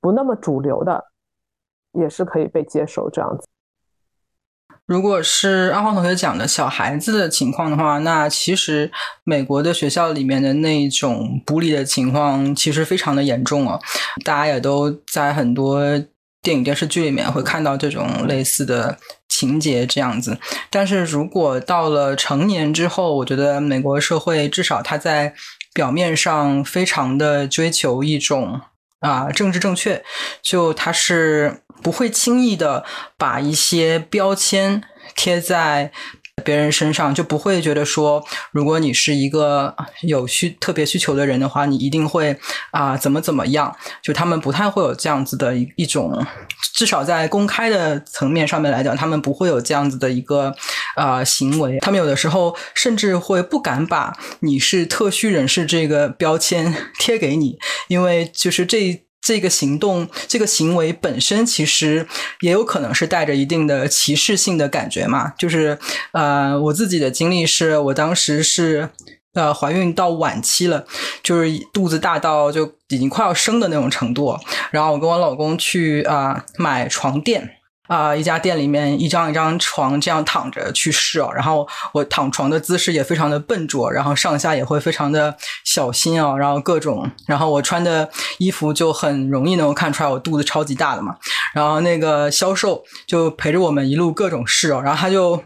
[0.00, 1.04] 不那么主流的，
[1.92, 3.46] 也是可以被接受这样子。
[4.86, 8.88] 如果是阿黄同学讲的小孩子的情况的话，那其实
[9.24, 13.80] 美国的学校里面的那种孤立的情况其实非常的严重啊，
[14.24, 15.82] 大家也都在很多
[16.40, 18.96] 电影电视剧里面会看到这种类似的
[19.28, 20.38] 情节这样子。
[20.70, 25.34] 但是如果到了成年之后，我觉得美国社会至少他在
[25.76, 28.62] 表面上非常的追求一种
[29.00, 30.02] 啊政治正确，
[30.40, 32.86] 就他是不会轻易的
[33.18, 34.82] 把一些标签
[35.14, 35.92] 贴在。
[36.44, 38.22] 别人身上就不会觉得说，
[38.52, 42.36] 如果你是一个有需特别需求的人的话，你一定会
[42.70, 43.74] 啊怎么怎么样？
[44.02, 46.24] 就他们不太会有这样子的一一种，
[46.74, 50.54] 至少在公开的层面上面来讲，他们不会有这样子的一个
[50.94, 51.78] 啊行为。
[51.80, 59.05] 他们有的时候甚至会不敢把你是特需人士这个标签贴给你，因为就是这。
[59.26, 62.06] 这个行动、这个行为本身，其实
[62.42, 65.32] 也有可能是带着一定的歧视性的感觉嘛。
[65.36, 65.76] 就是，
[66.12, 68.88] 呃，我自己的经历是，我当时是
[69.34, 70.86] 呃怀孕到晚期了，
[71.24, 74.38] 就是肚子大到就已经快要生的那种程度。
[74.70, 77.55] 然后我跟我老公去啊买床垫。
[77.86, 91.16] 啊，一家店里面一张一张床这样躺着去试哦，然后我躺床的姿势也非常的笨拙，然后上下也会非常的小心哦，然后各种，然后我穿的衣服就很容易能够看出来我肚子超级大的嘛，
[91.54, 95.42] 然后那个销售就陪着我们一路各种试哦，然后他就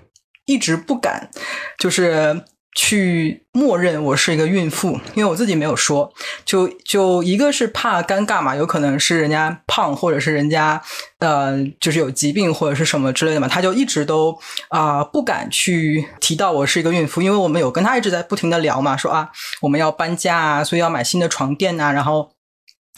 [0.46, 1.30] 一直不敢，
[1.78, 2.44] 就是。
[2.76, 6.12] 去默认我是一个孕妇，因为我自己没有说，
[6.44, 10.80] 就就一个是怕尴尬嘛，有可能是人家胖，或者是人家
[11.18, 19.28] 呃就是有疾病或者是什么之类的嘛，他就一直都啊不敢去提到我是一个孕妇，因为我们有跟他一直在不停的聊嘛，说啊
[19.60, 22.30] 我们要搬家啊，所以要买新的床垫呐，然后。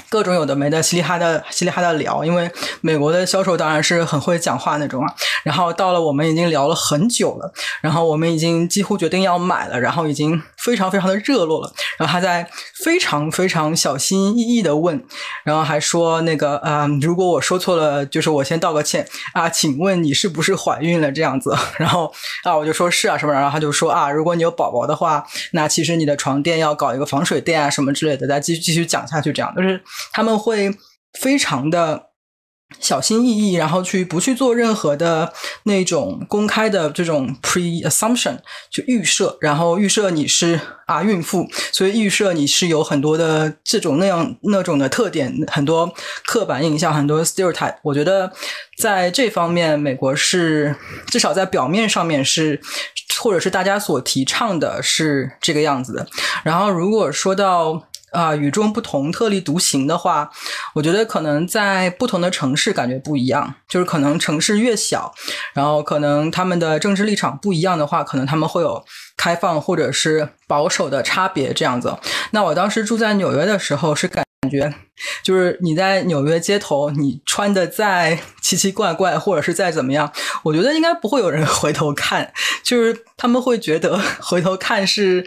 [0.08, 2.24] 各种有的没的，稀里哈的，稀里哈的聊。
[2.24, 2.50] 因为
[2.82, 5.14] 美国的销售当然是很会讲话那种啊。
[5.42, 11.72] 然后到了我们已经聊了很久了，然后我们已经几乎决定要买了，然后已经非常非常的热络了。
[11.98, 12.48] 然后他在
[12.82, 15.02] 非常非常小心翼翼的问，
[15.44, 21.54] 然后还说那个啊，如果我说错了，就是我先道个歉啊，请问你是不是怀孕了这样子？
[21.78, 22.12] 然后
[22.44, 28.26] 啊，我就说是啊什么，然后他就说啊，如果你有宝宝的话，那其实你的床垫要搞一个防水垫啊什么之类的。
[28.26, 29.82] 再继续继续讲下去，这样就是。
[30.12, 30.70] 他们会
[31.20, 32.11] 非常的
[32.80, 35.32] 小心翼翼，然后去不去做任何的
[35.64, 38.38] 那种公开的这种 pre assumption
[38.70, 45.92] 就预设，然后预设你是啊孕妇，所以预设你是有很多的这种那样那种的特点，很多
[46.26, 47.76] 刻板印象，很多 stereotype。
[47.82, 48.32] 我觉得
[48.78, 50.74] 在这方面，美国是
[51.06, 52.60] 至少在表面上面是，
[53.20, 56.06] 或者是大家所提倡的是这个样子的。
[56.44, 57.84] 然后如果说到。
[58.12, 60.30] 啊，与众不同、特立独行的话，
[60.74, 63.54] 我觉得可能在不同的城市感觉不一样。
[63.68, 65.12] 就是可能城市越小，
[65.54, 68.84] 然后可能他们的政治立场不一样的话，可能他们会有
[69.16, 71.96] 开放或者是保守的差别这样子。
[72.32, 74.74] 那我当时住在纽约的时候，是感觉
[75.24, 82.30] 就是你在纽约街头，你穿的再奇奇怪怪，或者是再怎么样，我觉得应该不会有人 回头看，
[82.62, 85.26] 就是他们会觉得 回头看是。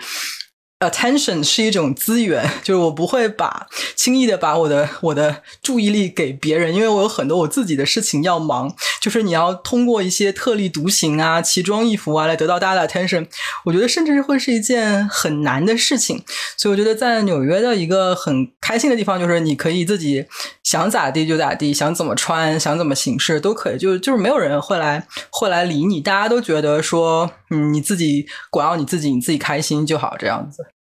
[0.90, 8.74] Attention 是一种资源，就是我不会把轻易的把我的我的注意力给别人，因为我有很多我自己的事情要忙。
[9.02, 13.28] 就是你要通过一些特立独行啊、奇装异服啊来得到大家的 attention，
[13.64, 16.24] 我觉得甚至会是一件很难的事情。
[16.58, 20.26] 所以我觉得在纽约的一个很开心的地方，就是你可以自己
[20.64, 30.75] 想咋地就咋地，想怎么穿、想怎么行事都可以，就就是没有人会来会来理你，大家都觉得说，嗯，你自己管好你自己，你自己开心就好，这样子。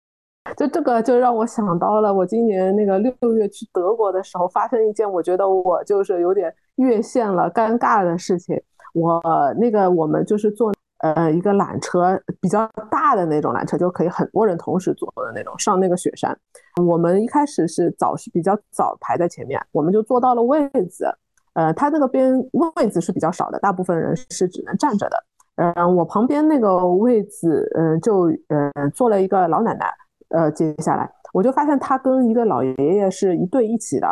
[0.55, 8.61] 就这个就让我想到了，我今年那个六月去德国的时候，发生一件我觉得我就是有点越线了、尴尬的事情。
[8.93, 9.21] 我
[9.59, 16.37] 那个我们就是坐呃一个缆车，比较大的那种缆车，就可以很多人同时坐的那种，上那个雪山。
[16.85, 21.05] 我们一开始是早是比较早排在前面，我们就坐到了位子。
[21.53, 22.33] 呃，他那个边
[22.75, 25.23] 位子是比较少的，大部分人是只能站着的。
[25.55, 29.91] 嗯，我旁边那个位子，嗯，就嗯坐了一个老奶奶。
[30.29, 34.07] 呃，接下来我就发现他跟一个老爷爷是一对一起的，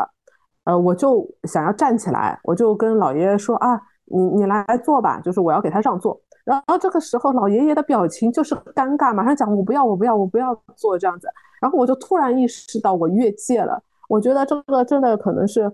[0.65, 6.19] 呃，我就想要站起来，我就跟老爷爷说啊，你你来坐吧，就是我要给他让座。
[6.45, 11.28] 然后这个时候老爷爷的表情就是尴尬，马上讲我不要，我不要，我不要坐这样子。
[11.62, 15.71] 然后我就突然意识到我越界了，我觉得这个真的可能是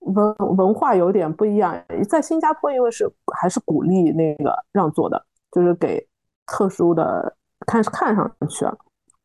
[0.00, 1.74] 文文化有点不一样，
[2.06, 6.06] 在新加坡因为是还是鼓励那个让座的，就是给
[6.46, 7.34] 特殊的
[7.66, 8.66] 看看上去。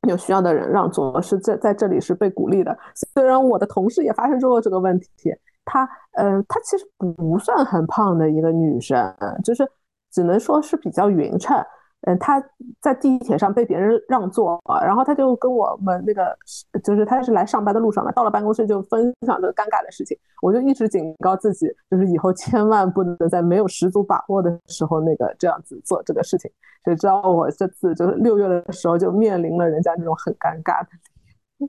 [0.08, 2.78] 有需要的人让座是在在这里是被鼓励的。
[3.16, 5.34] 虽然我的同事也发生过这个问题，
[5.66, 9.68] 她，呃，她其实不算很胖的一个女生，就是
[10.12, 11.58] 只能说是比较匀称。
[12.02, 12.42] 嗯，他
[12.80, 16.38] 在地铁上被别人让座，然后他就跟我们那个，
[16.84, 20.18] 就是他是来上班的路上嘛，到了办公室就分享这个尴尬的事情。
[20.42, 26.50] 我就一直警告自己，就是以后千万不能在没有十足把握的时候那个这样子做这个事情。
[26.86, 31.68] 谁知道我这次就是六月的时候就面临了人家这种很尴尬的。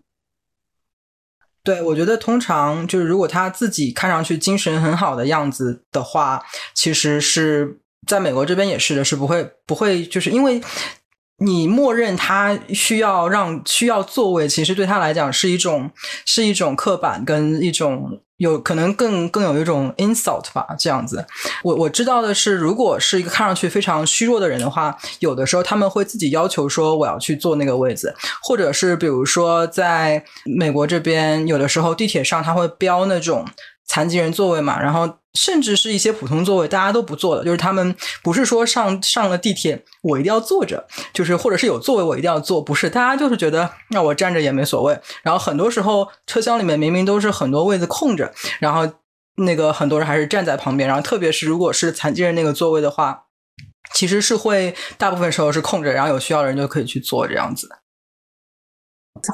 [1.65, 6.43] 对，我觉得通常就是如果他自己看上去精神很好的样子的话，
[6.75, 7.81] 其实是。
[8.09, 10.61] 在美国这边也是的，是不会不会，就是因为
[11.45, 15.89] 你默认他需要让需要座位，其实对他来讲是一种
[16.27, 21.25] 是一种刻板跟一种有可能更更有一种 insult 吧，这样子。
[21.63, 33.45] 我我知道的是，如果是一个看上去非常虚弱的人的话，有的时候他们会自己要求说我要去坐那个位子，或者是比如说在美国这边，有的时候地铁上他会标那种。
[33.91, 44.99] 残疾人座位嘛，然后甚至是一些普通座位，大家都不坐的，就是他们不是说上上了地铁我一定要坐着，就是或者是有座位我一定要坐，不是，大家就是觉得那我站着也没所谓。
[45.23, 48.93] 然后很多时候车厢里面明明都是很多位子空着，然后
[49.37, 53.27] 那个很多人还是站在旁边，然后特别是如果是残疾人那个座位的话，
[53.95, 57.69] 其实是会大部分时候是空着，然后有需要的人就可以去坐这样子。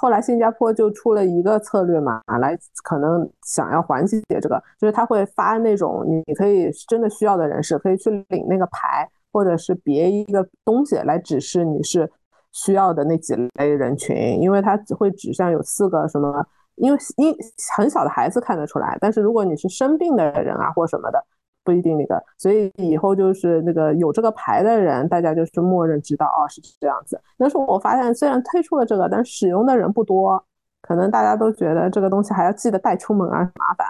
[0.00, 12.10] 后来新加坡就出了一个策略嘛，来可能想要缓解这个，就是他会发那种你可以真的需要的人士可以去领那个牌，或者是别一个东西来指示你是
[12.52, 17.34] 需要的那几类人群，因为它只会指向有四个什么，因为因
[17.76, 21.24] 很小的孩子看得出来，但是如果你是生病的人啊或什么的。
[21.64, 27.20] 不一定那个，所以以后就是那个有这个牌的人，大家就是默认知道哦是这样子。
[27.38, 30.44] 但是我发现虽然推出了这个，但使用的人不多，
[30.82, 33.86] 可能大家都觉得这个东西还要记得带出门啊麻烦，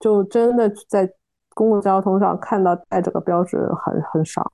[0.00, 1.08] 就真的在
[1.54, 4.52] 公共交通上看到带这个标志很很少。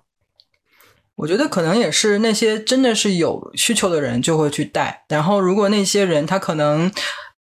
[1.16, 6.90] 我觉得可能也是那些真的是有需求的人就会去带，然后如果那些人他可能。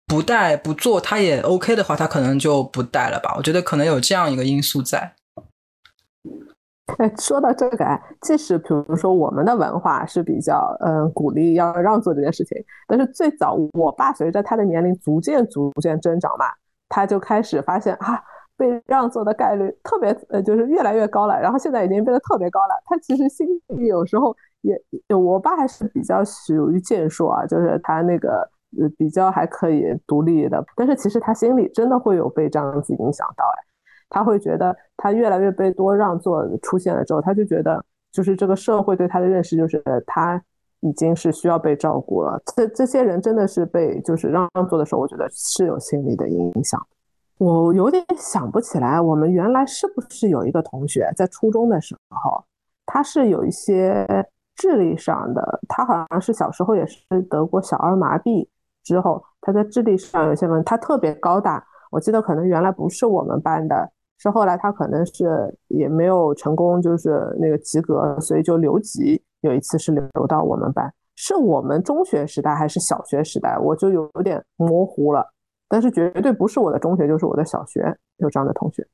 [0.08, 3.34] 不带不做，他也 OK 的话，他可能就不带了吧。
[3.36, 5.12] 我觉得可能有这样一个因素在。
[6.96, 12.56] 哎，说到这个，即使比如说我们的文化是比较嗯鼓励要让座这件事情，
[12.86, 16.46] 但是最早我爸随着他的年龄逐渐逐渐增长嘛，
[16.88, 18.18] 他就开始发现啊，
[18.56, 21.38] 被让座的概率特别呃，就是越来越高了。
[21.38, 22.82] 然后现在已经变得特别高了。
[22.86, 24.74] 他其实心里有时候也，
[25.14, 28.50] 我爸还是比较属于健硕啊，就是他那个
[28.80, 30.64] 呃比较还可以独立的。
[30.76, 33.58] 但是其实他心里真的会有被这样子影响到哎，
[34.08, 40.42] 他会觉得他越来越被多让座出现了之后，他就觉得就是这个社会对他的认识就是他。
[40.80, 42.40] 已经是需要被照顾了。
[42.54, 46.80] 这这些人真的是被就是让座的时候，我觉得是有心理的影响。
[47.38, 52.44] 我有点想不起来，我们原来是不是有一个同学在初中的时候，
[52.86, 54.06] 他是有一些
[54.54, 58.46] 智力上的，他好像是小时候也是得过小儿麻痹，
[58.88, 61.62] 之后他在智力上有些问题，他特别高大。
[61.90, 69.22] 我记得可能原来不是我们班的，是后来他可能是也没有成功，就是那个及格，所以就留级。
[69.42, 75.24] 有一次是留到我们班，是我们中学时代还是小学时代，我就有点模糊了。
[75.68, 78.86] 但是绝对不是我的中学，就是我的小学有这样的同学。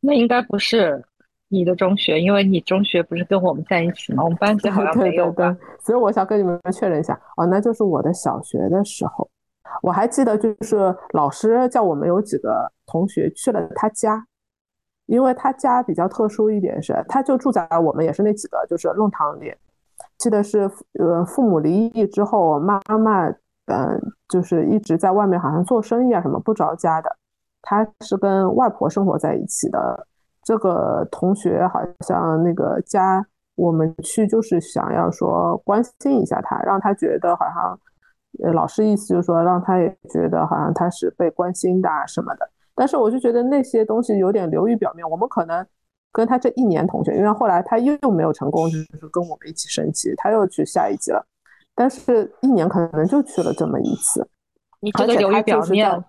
[0.00, 1.04] 那应该不是
[1.48, 4.22] 你的中学，因为你中学不是跟我们在一起吗？
[4.24, 5.56] 我们班级好像没有吧？
[5.80, 9.28] 所以我想跟你们确认一下，哦，那就是我的小学的时候。
[9.82, 14.26] 我还记得，就是老师叫我们有几个同学去了他家。
[15.06, 19.54] 因为他家比较特殊一点是，他就住在我们也是那几个就是弄堂里。
[20.16, 20.60] 记得是，
[20.98, 23.28] 呃，父母离异之后，妈妈，
[23.66, 27.16] 嗯，就是一直在外面，好像做生意啊什么，不着家的。
[27.60, 30.06] 他是跟外婆生活在一起的。
[30.44, 33.26] 这个同学好像那个家，
[33.56, 37.80] 我们去就是想要说关心一下他，让他觉得好像，
[38.44, 42.48] 呃，老师意思就是说让他也觉得好像他是被关心的啊什么的。
[42.74, 45.66] 但是我就觉得那些东西有点流于表面，我们可能。
[46.16, 51.20] 跟他这一年同学，因为后来他又又没有成功，就是跟我们一起升级，他又去下一级了。
[51.74, 54.24] 但是一年可能就去了这么一次。
[54.78, 56.04] 你这个流于表面，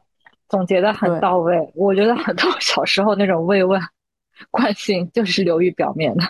[0.48, 1.74] 总结的很到位。
[1.74, 3.82] 我觉得很多 小时候那种慰问、
[4.52, 6.24] 关心，就是流于表面的。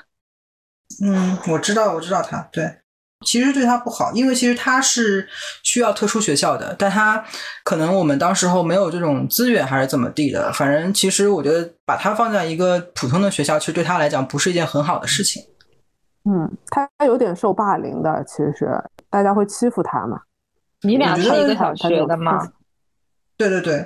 [1.03, 2.79] 嗯，我知道，我知道他，对。
[3.25, 5.27] 其实对他不好，因为其实他是
[5.63, 7.25] 需要特殊学校的，但他
[7.63, 10.51] 可能我们当时候没有这种资源，还是怎么地的。
[10.53, 15.41] 反正其实我觉得把他放在一个普通的学校，其实对他来讲不是一件很好的事情。
[16.29, 18.69] 嗯，他有点受霸凌的，其实
[19.09, 20.21] 大家会欺负他嘛。
[20.81, 22.51] 你俩是一个小学的吗？
[23.37, 23.83] 对对对。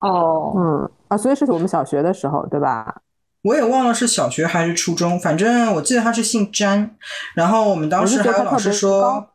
[0.00, 3.02] 哦，嗯啊，所以是我们小学的时候，对吧？
[3.42, 6.96] 我也忘了是小学还是初中，反正我记得他是姓詹。
[7.34, 9.28] 然后我们当时还有老师说，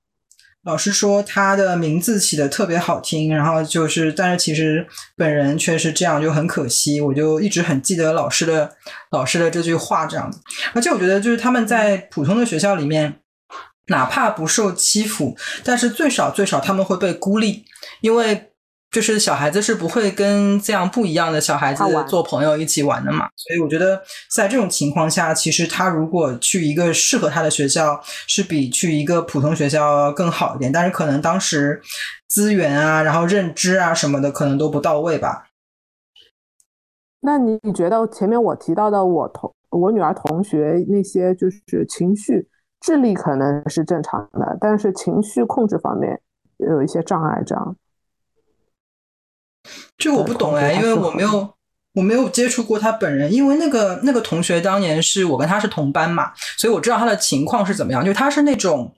[0.64, 3.36] 老师说他的名字起的特别好听。
[3.36, 7.01] 然后就是，但是其实本人却是这样，就很可惜。
[7.01, 8.76] 我就一直很记得老师的
[9.12, 10.39] 老师的这句话这样子。
[10.74, 13.20] 而且我觉得，就是他们在普通的学校里面，
[13.88, 17.66] 哪怕不受欺负，但是最少最少他们会被孤立，
[18.01, 18.51] 因为。
[18.90, 24.02] 就是小孩子是不会跟这样不一样的小孩子做朋友一起玩的嘛，所以我觉得
[24.34, 30.72] 在这种情况下，其实他如果去一个适合他的学校，是比去一个普通学校更好一点。
[30.72, 31.82] 但是可能当时
[32.30, 35.50] 资源啊，然后认知啊什么的，可能都不到位吧。
[37.20, 42.48] 那你你觉得前面我提到的我同我女儿同学那些就是情绪
[42.80, 46.22] 智力可能是正常的，但是情绪控制方面
[46.58, 47.76] 有一些障碍，这样。
[49.97, 51.53] 这个我不懂哎，因为我没有
[51.93, 58.05] 我没有接触过他本人，因为那个那个同学当年是我跟他是同班嘛，所以我知道他的情况是怎么样。
[58.05, 58.93] 就他是那种，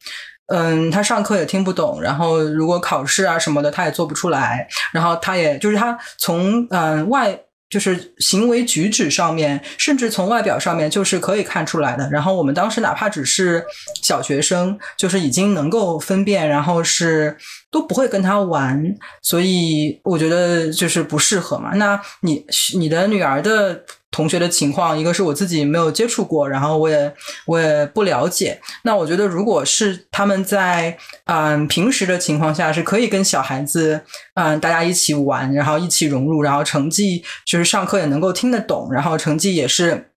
[0.47, 7.39] 嗯，他上课也听不懂，然后如果考试啊什么的他也做不出来，然后他也就是他从嗯外。
[7.69, 12.09] 就是行为举止上面，甚至从外表上面，就是可以看出来的。
[12.09, 13.63] 然后我们当时哪怕只是
[14.01, 17.37] 小学生，就是已经能够分辨，然后是
[17.69, 18.83] 都不会跟他玩，
[19.21, 21.71] 所以我觉得就是不适合嘛。
[21.75, 22.45] 那你
[22.75, 23.83] 你的女儿的？
[24.19, 27.13] 同学的情况，一个是我自己没有接触过，然后我也
[27.45, 28.59] 我也不了解。
[28.83, 34.01] 那我觉得，如果是他们在嗯平时的情况下，是可以跟小孩子
[34.33, 40.11] 嗯大家一起玩，然后一起融入，然后成绩就是上课也能够听得懂，然后成绩也是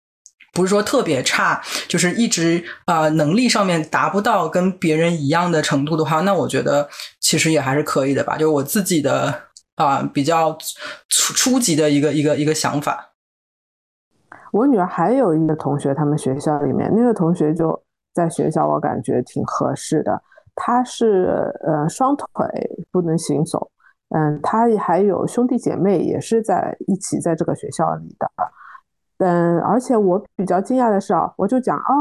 [0.53, 6.88] 不是说特别差，就是一直啊能力上面达不到跟别人一样的程度的话，那我觉得
[7.20, 8.34] 其实也还是可以的吧。
[8.36, 9.42] 就是我自己的
[9.76, 10.59] 啊比较
[11.09, 13.11] 初初级的一个一个一个想法。
[14.53, 17.82] 我女儿还有一个同学，他们学校里面那个同学就
[18.14, 20.22] 在学校，我感觉挺合适的。
[20.55, 22.26] 他是呃双腿
[22.90, 23.70] 不能行走，
[24.11, 28.30] 嗯，他还有兄弟姐妹也是在一起在这个学校里的，
[29.18, 31.94] 嗯，而且我比较惊讶的是啊，我就讲啊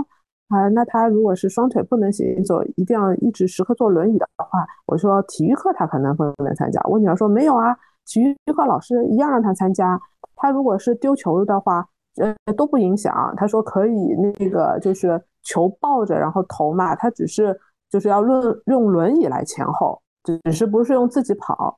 [0.50, 6.82] 啊，那他如果是双腿不能行走，一定要一直时刻坐轮椅的话，我说体育课他可能不能参加。
[6.90, 7.74] 我女儿说没有啊，
[8.06, 9.98] 体育课老师一样让他参加。
[10.36, 11.88] 他如果是丢球的话，
[12.18, 13.34] 呃都不影响。
[13.38, 17.58] 他说可以那个就是球抱着然后投嘛，他只是
[17.90, 21.78] 就是要论用轮椅来前后，只是不是用自己跑。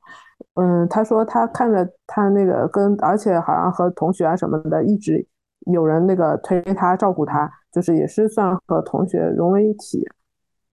[0.54, 5.26] 嗯，他说他看着他那个跟，而且好像和同学啊什么的一直
[5.72, 10.06] 有人那个推他照顾他，就是也是算和同学融为一体。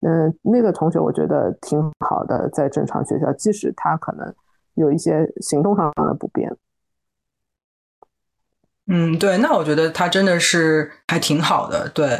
[0.01, 4.33] 嗯，那个同学我觉得挺好的，在正常学校，即使他可能
[4.73, 6.51] 有一些行动上的不便。
[8.91, 11.87] 嗯，对，那我觉得他真的是还挺好的。
[11.89, 12.19] 对，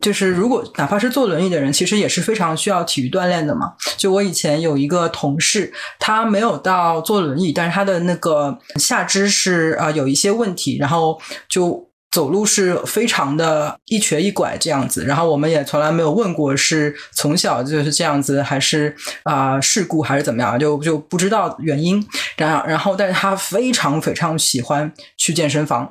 [0.00, 3.72] 就是如果哪怕是坐轮椅的人，其实也是非常需要体育锻炼的嘛。
[3.96, 11.88] 就我以前有一个同事，他没有到坐轮椅，但是他的那个下肢是啊有一些问题，然后就。
[12.12, 22.06] 走路是非常的一瘸一拐这样子，然后我们也从来没有问过是从小就是这样子，还是啊事故还是怎么样，就就不知道原因。
[22.36, 25.90] 然后，然后，但是他非常非常喜欢去健身房。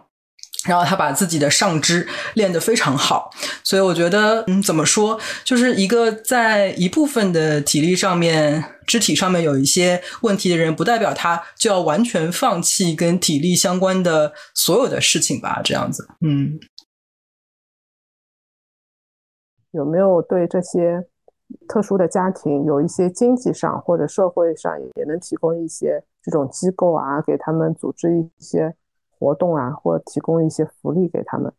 [0.65, 3.31] 然后他把自己的上肢练得非常好，
[3.63, 15.61] 所以我觉得，嗯，怎么说，就是一个在一部分的体力上面、肢体上面有一些问题的人，不代表他就要完全放弃跟体力相关的所有的事情吧？
[15.63, 16.59] 这样子，嗯，
[19.71, 21.07] 有没有对这些
[21.67, 28.75] 特殊的家庭有一些经济上或者社会上也能提供一些这种机构啊，给他们组织一些？
[29.21, 31.53] 活动啊，或提供一些福利给他们。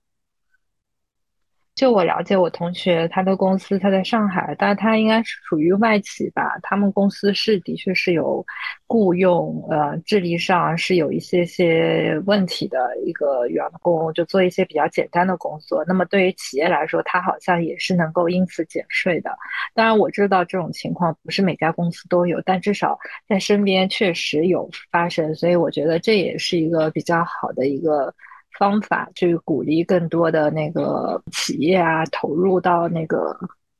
[1.75, 6.59] 就我了解，我同学他的公司他在上海，但他应该是属于外企吧。
[6.63, 8.45] 他们公司是的确是有
[8.87, 15.83] 雇佣，呃，智力上是有一些些问题的一个员工，就做一些比较简单的工作。
[15.89, 19.35] 那么对于企业来说，他好像也是能够因此减税的。
[19.75, 28.15] 当然我知道这种情况不是每家公司都有，但至少在身边确实有发生，所以我觉得这也是一个比较好的一个。
[28.63, 33.37] 方法去鼓励更多的那个企业啊，投入到那个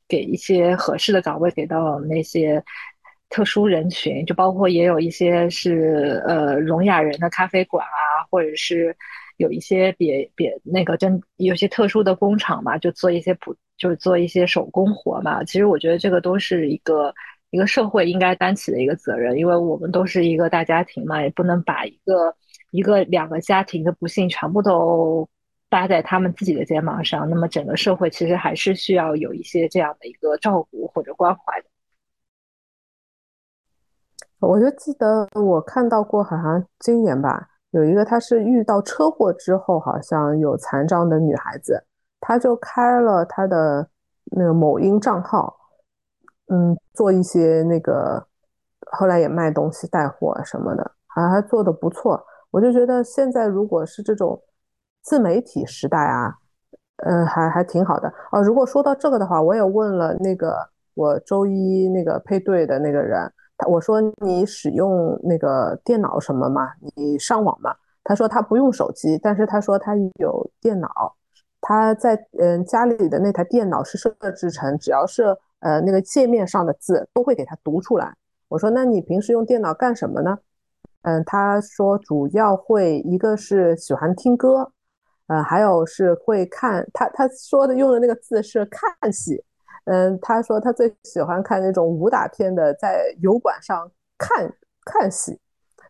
[0.09, 2.61] 给一些合适的岗位给到那些
[3.29, 8.93] 特殊人群，就包括也有一些是呃聋哑人的咖啡馆啊，或者是
[9.37, 15.41] 有一些别别那个真有些特殊的工厂嘛，就做一些普就是做一些手工活嘛。
[15.45, 17.13] 其实我觉得这个都是一个
[17.51, 22.35] 一个社会应该担起的一个责任，因为我们都是一个大家庭嘛，也不能把一个。
[22.73, 25.29] 一个两个家庭的不幸全部都
[25.69, 31.67] 搭在他们自己的肩膀上，那么整个社会其实还是需要有一些这样的一个照顾或者关怀的。
[34.39, 41.85] 我就记得我看到过，好像今年吧，有一个她是遇到车祸之后，好像有残障的女孩子，
[42.19, 43.87] 她就开了她的
[44.31, 45.55] 那个某音账号，
[46.47, 48.27] 嗯，做一些那个，
[48.91, 52.25] 后来也卖东西带货什么的，好像还做的不错。
[52.53, 54.39] 我就觉得现在如果是这种
[55.01, 56.31] 自媒体时代啊，
[56.97, 58.43] 嗯，还还挺好的哦。
[58.43, 60.55] 如果说到这个的话，我也问了那个
[60.93, 63.19] 我周一那个配对的那个人，
[63.57, 66.69] 他我说你使用那个电脑什么吗？
[66.95, 67.73] 你上网吗？
[68.03, 71.15] 他说他不用手机，但是他说他有电脑，
[71.59, 78.13] 他在嗯家里的那台电脑是设置成只要是呃那个界面上的字都会给他读出来。
[78.47, 80.37] 我说那你平时用电脑干什么呢？
[81.03, 84.71] 嗯，他说主要会一个是喜欢听歌，
[85.27, 89.43] 嗯，还有是会看他他说的用的那个字是看戏，
[89.83, 94.49] 嗯，他说他最喜欢看那种武打片的，在油管上看
[94.85, 95.37] 看戏，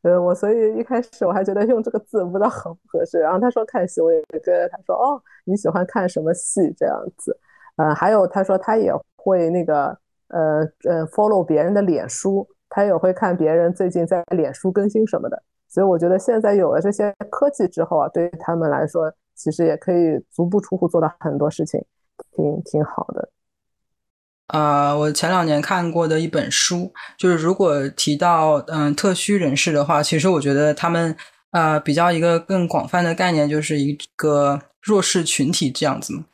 [0.02, 7.40] 呃，我所以一开始我还觉得用这个字不知道合不合适，然后他说看戏，我也觉得他说哦你喜欢看什么戏这样子，
[7.76, 9.96] 呃，还有他说他也会那个
[10.30, 12.48] 呃呃 follow 别人的脸书。
[12.76, 21.80] 他也会看别人最近在脸书更新什么的，所以我觉得现在有了这些科技之后啊，对于他们来说，其实也可以足不出户做到很多事情，
[22.36, 23.30] 挺挺好的。
[24.48, 31.16] 啊，我前两年看过的一本书，就是如果提到嗯特需人士的话，其实我觉得他们
[31.52, 36.26] 啊比较一个更广泛的概念，就是一个弱势群体这样子嘛。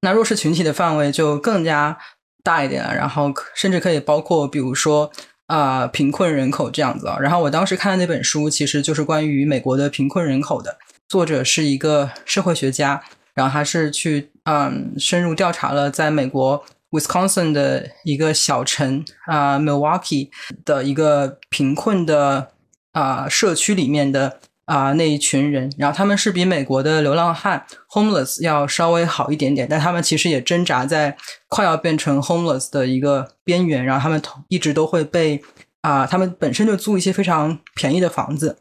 [0.00, 1.98] 那弱势群体的范围就更加
[2.42, 5.12] 大一点，然后甚至可以包括比如说。
[5.52, 7.18] 啊，贫困人口这样子啊。
[7.20, 10.78] 然后我当时看的那本书，其实就是关于美国的贫困人口的。
[11.08, 13.02] 作者是一个社会学家，
[13.34, 20.30] 然后他是去嗯深入调查了在美国 Wisconsin 的一个小城啊 Milwaukee
[20.64, 22.48] 的一个贫困的
[22.92, 24.40] 啊社区里面的。
[24.72, 31.14] 啊，那一群人，然后他们是比美国的流浪汉 （homeless） 要稍微好一点点，但他们其实也挣扎在
[31.48, 33.84] 快要变成 homeless 的一个边缘。
[33.84, 35.42] 然后他们一直都会被
[35.82, 38.60] 啊，他们本身就租一些非常便宜的房子，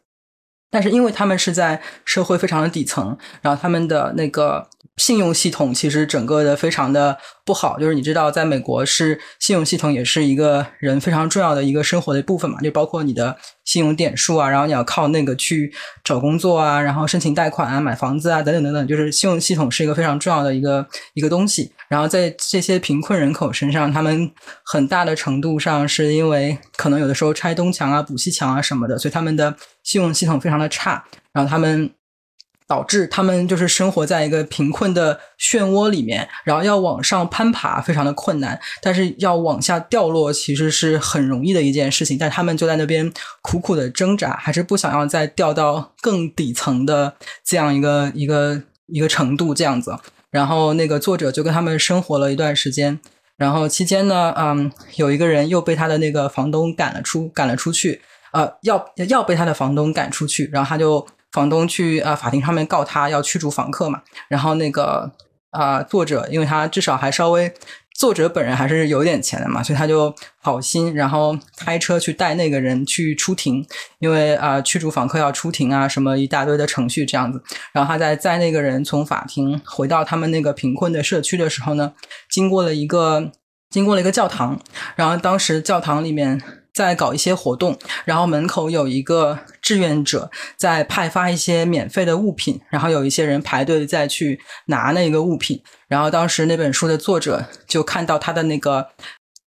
[0.69, 7.79] 但是因为他们是在社会非常的底层，然后他们的那个信用系统其实整个的非常的不好。
[7.79, 15.71] 就是你知道，在美国是信用系统也是一个人非常重要的一个生活的一部分嘛，就包括你的信用点数啊，然后你要靠那个去
[16.03, 21.71] 找工作啊，然后申请贷款啊、买房子啊等等等等，就是信用系统是一个非常重要的一个一个东西。
[21.87, 24.31] 然后在这些贫困人口身上，他们
[24.63, 31.03] 很大的程度上是因为可能有的时候拆东墙啊、补西墙啊什么的，所以他们的信用系统非常的差，
[31.33, 31.91] 然后他们
[32.71, 43.11] 导致他们就是生活在一个贫困的漩涡里面，然后要往上攀爬非常的困难，但是要往下掉落其实是很容易的一件事情，但他们就在那边
[43.41, 47.13] 苦苦的挣扎，还是不想要再掉到更底层的
[47.43, 49.93] 这样一个一个一个程度这样子。
[50.29, 52.97] 然后那个作者就跟他们生活了一段时间，
[53.35, 58.01] 然后期间呢，嗯，有一个人又被他的那个房东赶了出，赶了出去，
[58.31, 65.11] 呃，要要被他的房东赶出去，然后他就房东去啊法庭上面告他要驱逐房客嘛，然后那个
[65.51, 67.53] 啊作者，因为他至少还稍微。
[67.93, 70.11] 作者本人还是有点钱的嘛，所以他就
[70.41, 73.63] 好心，然后开车去带那个人去出庭，
[73.99, 77.43] 因为啊驱逐访客要出庭啊，什么一大堆的程序这样子。
[77.73, 81.93] 然后他在载那个人从法庭回到他们那个贫困的社区的时候呢，
[82.27, 83.31] 经过了一个
[83.69, 84.59] 经过了一个教堂，
[84.95, 86.41] 然后当时教堂里面。
[86.73, 95.61] 在搞一些活动，然后门口有一个志愿者在派发一些免费的物品，然后有一些人排队再去拿那个物品。
[95.87, 98.87] 然后当时那本书的作者就看到他的那个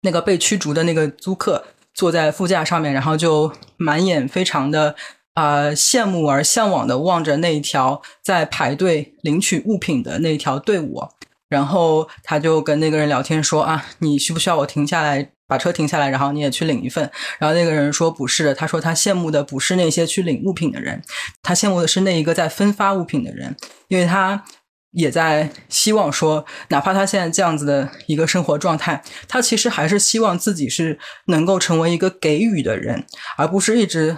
[0.01, 1.63] 那个被驱逐的那个租客
[1.93, 4.95] 坐在副驾上面，然后就满眼非常的
[5.35, 11.03] 啊羡慕而向往的望着那一条在排队领取物品的那条队伍。
[11.51, 15.31] 然后他就跟那个人聊天说啊，你需不需要我停下来？
[15.45, 17.11] 把车停下来，然后你也去领一份。
[17.37, 21.01] 然后那个人说不是的，他说他羡慕的不是那些去领物品的人，
[21.43, 23.53] 他羡慕的是那一个在分发物品的人，
[23.89, 24.45] 因为他
[24.91, 34.17] 也在希望说，哪怕他现在这样子的一个生活状态，他其实还是希望自己是能够成为一个给予的人，而不是一直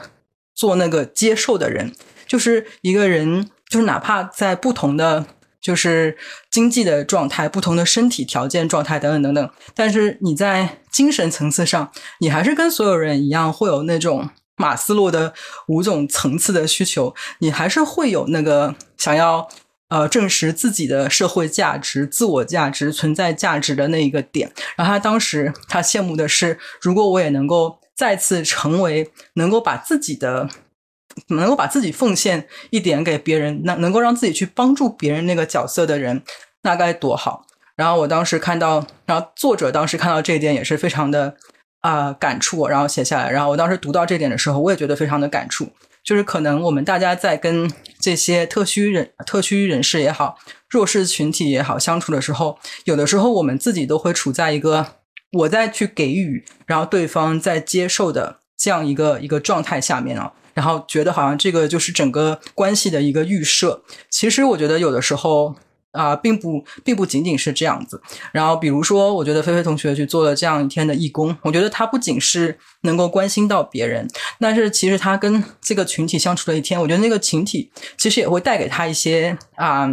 [0.54, 1.92] 做那个接受的人。
[2.28, 5.26] 就是一个人，就是哪怕在不同的。
[5.64, 6.16] 就是
[6.52, 11.90] 经济的状态、不同的身体条件状态等等等等，但是你在精神层次上，
[12.20, 15.34] 你还是跟所有人一样，会有那种马斯洛的
[15.70, 19.48] 五种层次的需求，你还是会有那个想要
[19.88, 24.52] 呃证实自己的社会价值、自我价值、存在价值的那一个点。
[24.76, 30.50] 然后他当时他羡慕的是，如果我也能够再次成为能够把自己的。
[31.28, 36.22] 能够把自己奉献一点给别人，那能够让自己去帮助别人那个角色的人，
[36.64, 37.46] 那该多好。
[37.76, 41.36] 然后我当时看到，然后作者当时看到这一点也是非常的
[41.82, 43.32] 啊感触，然后写下来。
[43.32, 45.70] 然后我当时读到这点的时候，我也觉得非常的感触。
[46.04, 50.38] 就是可能我们大家在跟这些特需人、特需人士也好、
[50.70, 54.86] 弱势群体也好相处的时候，有的时候我们自己都会处在一个
[55.32, 60.34] 我在去给予，然后对方在接受的这样一个一个状态下面啊。
[60.54, 65.56] 然后觉得好像这个就是整个关系的一个预设，其实我觉得有的时候
[65.92, 68.02] 啊，并不并不仅仅是这样子。
[68.32, 74.08] 然后比如说，我觉得菲菲同学去做了这样一天的义工，我觉得他不仅是能够关心到别人，
[74.40, 79.88] 但是其实他跟这个群体相处了一天，我觉得那个群体其实也会带给他一些啊，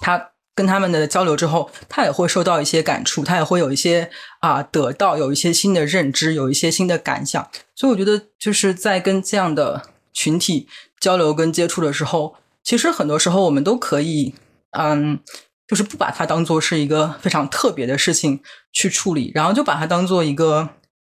[0.00, 0.30] 他。
[0.60, 7.48] 跟他们的交流之后，他也会受到一些感触，他也会有一些啊得到，有一些新的认知，有一些新的感想。
[7.74, 9.80] 所以我觉得就是在跟这样的
[10.12, 10.68] 群体
[11.00, 14.34] 交流跟接触的时候，其实很多时候我们都可以，
[14.72, 15.18] 嗯，
[15.66, 20.68] 就是不把它当做是一个非常特别的事情去处理，然后就把它当做一个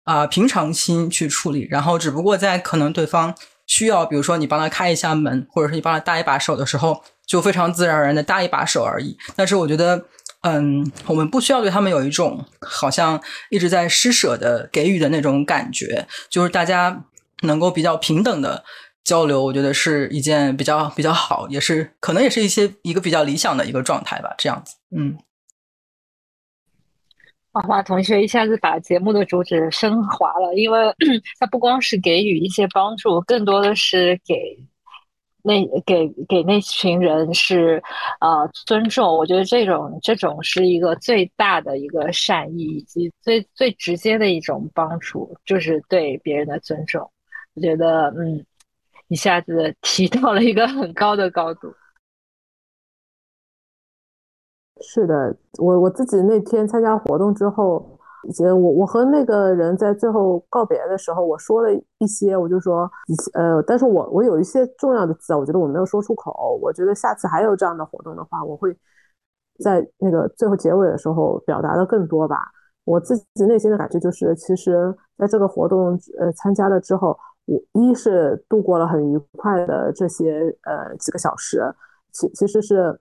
[0.05, 3.35] 啊平常心去处理，然后只不过在可能对方
[3.67, 7.03] 需要，比如说你帮他开一下门，或者是你帮他搭一把手的时候。
[7.27, 10.05] 就非常自然而然的搭一把手而已，但是我觉得，
[10.41, 13.19] 嗯，我们不需要对他们有一种好像
[13.49, 17.03] 一直在施舍的给予的那种感觉，就是大家
[17.41, 18.63] 能够比较平等的
[19.03, 25.17] 交流，我觉得是一件比较比较好，也是可能也是一些一个比较理想的一个状态吧，这样子，嗯。
[27.51, 30.93] 花花同学一下子把节目的主旨升华了，因为
[31.39, 34.35] 他不光是给予一些帮助，更多的是给。
[35.45, 37.81] 那给给那群人是，
[38.19, 39.15] 呃，尊重。
[39.15, 47.09] 我觉得这种这种是一个最大的一个善意，以及最最直接的一种帮助，就是对别人的尊重。
[47.53, 48.43] 我觉得，嗯，
[49.07, 51.73] 一下子提到了一个很高的高度。
[54.81, 57.94] 是的，我我自己那天参加活动之后，
[58.53, 61.69] 我我和那个人在最后告别的时候，我说了
[61.99, 62.89] 一些，我就说，
[63.33, 66.57] 呃，但是我我有一些重要的字，我觉得我没有说出口。
[66.61, 68.75] 我觉得下次还有这样的活动的话，我会
[69.63, 72.37] 在那个最后结尾的时候表达的更多吧。
[72.83, 81.63] 我自己内心的感觉就是，其实在这个活动呃参加了之后，我一是度过了很愉快的这些呃几个小时，
[82.11, 82.99] 其其实是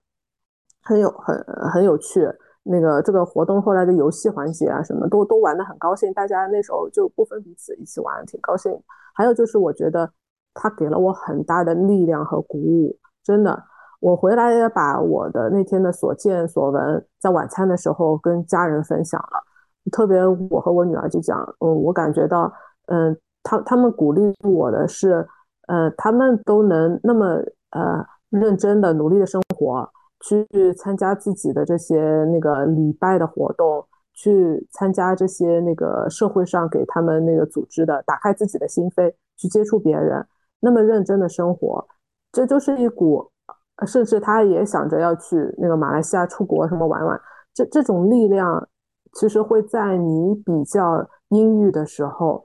[0.82, 1.36] 很有很
[1.72, 2.28] 很有趣。
[2.64, 8.76] 那个这个活动后来的游戏环节啊，什么都都玩的很高兴，大家那时候就不分彼此一起玩，挺高兴。
[9.14, 10.10] 还有就是，我觉得
[10.54, 13.62] 他给了我很大的力量和鼓舞，真的。
[14.00, 19.42] 我回来也把我的那天的所见所闻，在晚餐的时候跟家人分享了。
[19.92, 22.52] 特别我和我女儿就讲，嗯，我感觉到，
[22.86, 25.26] 嗯，他他们鼓励我的是，
[25.68, 29.88] 呃，他们都能那么呃认真的努力的生活。
[30.24, 40.26] 去参加自己的这些那个礼拜的活动，去参加这些那个社会上给他们那个组织的，打开自己的心扉，去接触别人，
[40.60, 41.86] 那么认真的生活，
[42.32, 43.30] 这就是一股，
[43.86, 47.20] 甚至他也想着要去那个马来西亚出国什么玩玩，
[47.52, 48.66] 这这种力量，
[49.12, 52.42] 其实会在你比较阴郁的时候，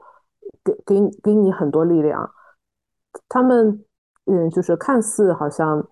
[0.62, 2.30] 给给给你很多力量。
[3.26, 3.82] 他们，
[4.26, 5.88] 嗯，就是看似好像。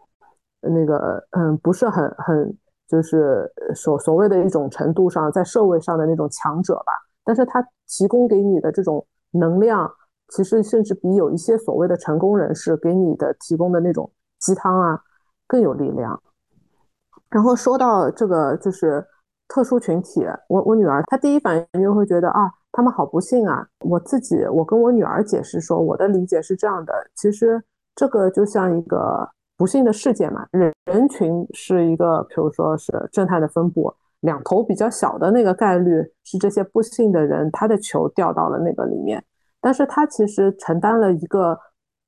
[0.60, 2.56] 那个嗯，不是很很
[2.88, 6.92] 就是所所谓的一种程度上，在社会上的那种强者吧。
[7.24, 9.90] 但是他提供给你的这种能量，
[10.28, 15.00] 其实甚至比有一些所谓的成功人士给你的提供的那种鸡汤啊
[15.46, 16.20] 更有力量。
[17.28, 19.06] 然后说到这个就是
[19.46, 23.66] 特殊群体，我我女儿她第一反应就会觉得啊，他们好不幸啊。
[23.80, 27.62] 我自己我跟我女儿解释说，我的理解是这样的，其实
[27.94, 29.30] 这个就像一个。
[29.58, 39.22] 不幸的事件嘛，人人群是一个，比如说是正态的分布，两头比较小的那个概率是这些不幸的人，他的球掉到了那个里面，
[39.60, 41.58] 但是他其实承担了一个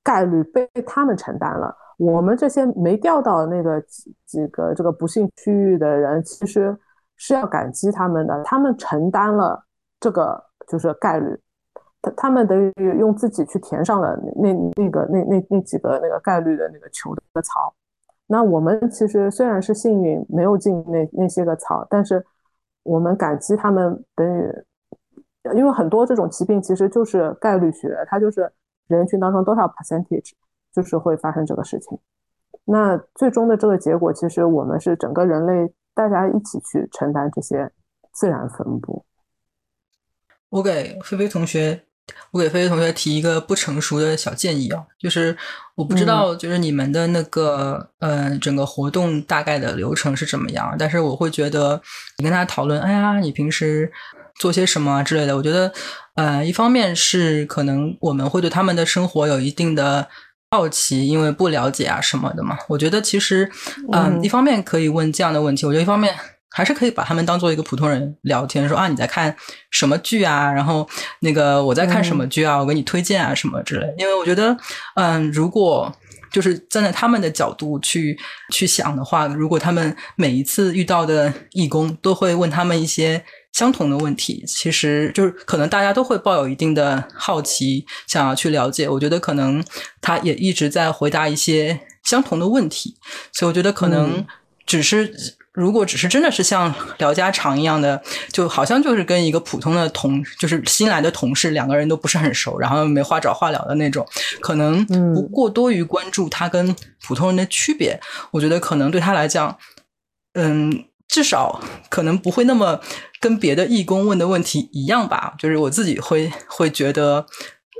[0.05, 6.79] 概率被他们承担了，我们这些没掉到那个几几个这个不幸区域的人，其实
[7.17, 9.61] 是要感激他们的，他们承担了
[9.99, 11.37] 这个就是概率。
[12.03, 17.75] 他他们等于用自己去填上了那那个那那那几个那个概率的那个球的槽，
[18.27, 22.25] 那我们其实虽然是幸运没有进那那些个槽，但是
[22.85, 24.51] 我们感激他们，等于
[25.55, 28.51] 因为很多这种疾病其实就是概率学，它就是
[28.87, 30.33] 人群当中多少 percentage
[30.73, 31.99] 就是会发生这个事情，
[32.65, 37.71] 那最终的这个结果其实我们是整个人类大家一起去承担这些
[38.13, 39.05] 自然分布。
[40.49, 41.85] 我给菲菲同学。
[42.31, 45.37] 我给飞飞同学提一个不成熟的小建议啊，就是
[45.75, 51.81] 我不知道，就是你们的那个呃整个活动大概的流程是怎么样，但是我会觉得
[52.19, 53.91] 你跟他讨论，哎呀，你平时
[54.39, 55.73] 做些什么之类的，我觉得
[56.15, 60.09] 呃一方面是可能我们会对他们的生活有一定的
[60.51, 62.59] 好奇，因为不了解啊什么的嘛。
[62.69, 63.51] 我觉得其实
[63.93, 66.15] 嗯一方面可以问这样的问题，我觉得一方面。
[66.53, 69.35] 还是可以把他们当做一个普通人聊天，说啊你在看
[69.71, 70.51] 什么剧啊？
[70.53, 70.89] 然后
[71.21, 72.59] 那个我在看什么剧啊？
[72.59, 73.87] 我给你推荐啊什么之类。
[73.97, 74.57] 因为我觉得，
[74.97, 75.95] 嗯，如果
[76.33, 78.19] 就是站在他们的角度去
[78.53, 88.89] 去想的话，如果他们每一次遇到的义工都会问他们一些相同的问题，其实就是可能大家都会抱有一定的好奇，想要去了解。
[88.89, 89.65] 我觉得可能
[90.01, 92.97] 他也一直在回答一些相同的问题，
[93.33, 94.27] 所以我觉得可能
[94.67, 95.39] 只是。
[95.53, 98.01] 如果只是真的是像聊家常一样的，
[98.33, 104.07] 就好像就是跟一个普通的同，就是新来的同事，两个人都不是很熟，然后没话找话聊的那种，
[104.41, 106.75] 可能不过多于关注他跟
[107.07, 108.01] 普通人的区别。
[108.31, 109.59] 我觉得可能对他来讲，
[110.35, 112.81] 嗯，至少可能不会那么
[113.21, 115.35] 跟别的义工问的问题一样吧。
[115.37, 117.27] 就是我自己会会觉得，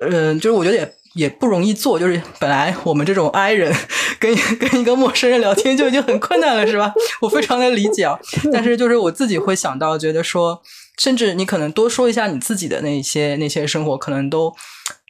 [0.01, 0.95] 嗯，就是我觉得也。
[1.15, 3.73] 也不容易做，就是本来我们这种 I 人
[4.21, 6.95] 跟跟一个陌生人聊天就已经很困难了，是吧？
[7.21, 8.17] 我非常的理解啊。
[8.53, 10.63] 但是就是我自己会想到，觉得说，
[10.99, 14.55] 甚至你可能多说一下你自己的那些那些生活，可能都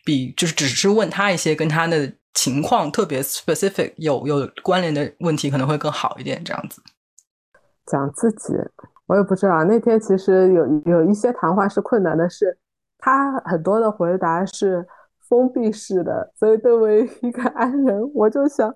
[0.03, 6.43] 比就是只是问他一些跟他的情况特别 specific 有有关联的问题，可能会更好一点。
[6.43, 6.81] 这样子
[7.87, 8.55] 讲自己，
[9.07, 9.65] 我也不知道。
[9.65, 12.57] 那天其实有有一些谈话是困难的，是
[12.99, 14.87] 他很多的回答是。
[15.31, 18.75] 封闭式的，所以作为一个安人，我就想，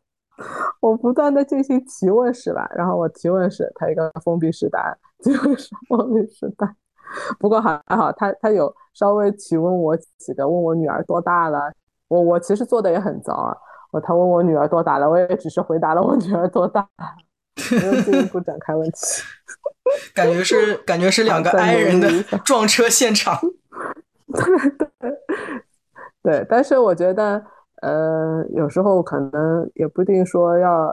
[0.80, 2.70] 我不断的进行提问是吧？
[2.74, 6.76] 然后我提问是他一个封闭式答案，提问是封闭式答案。
[7.40, 11.72] 不过还好，他他有稍微提问我几个，问我女儿多大了。
[12.08, 13.56] 我我其实做的也很糟啊。
[13.90, 16.88] 我他问我女儿多大了，我也只是回答了我女儿多大，
[17.72, 19.22] 没有进一步展开问题。
[20.14, 22.08] 感觉是感觉是两个 I 人的
[22.44, 23.38] 撞车现场。
[24.32, 25.18] 对对
[26.24, 27.44] 对，但是我觉得，
[27.82, 30.90] 呃，有时候可能也不一定说要，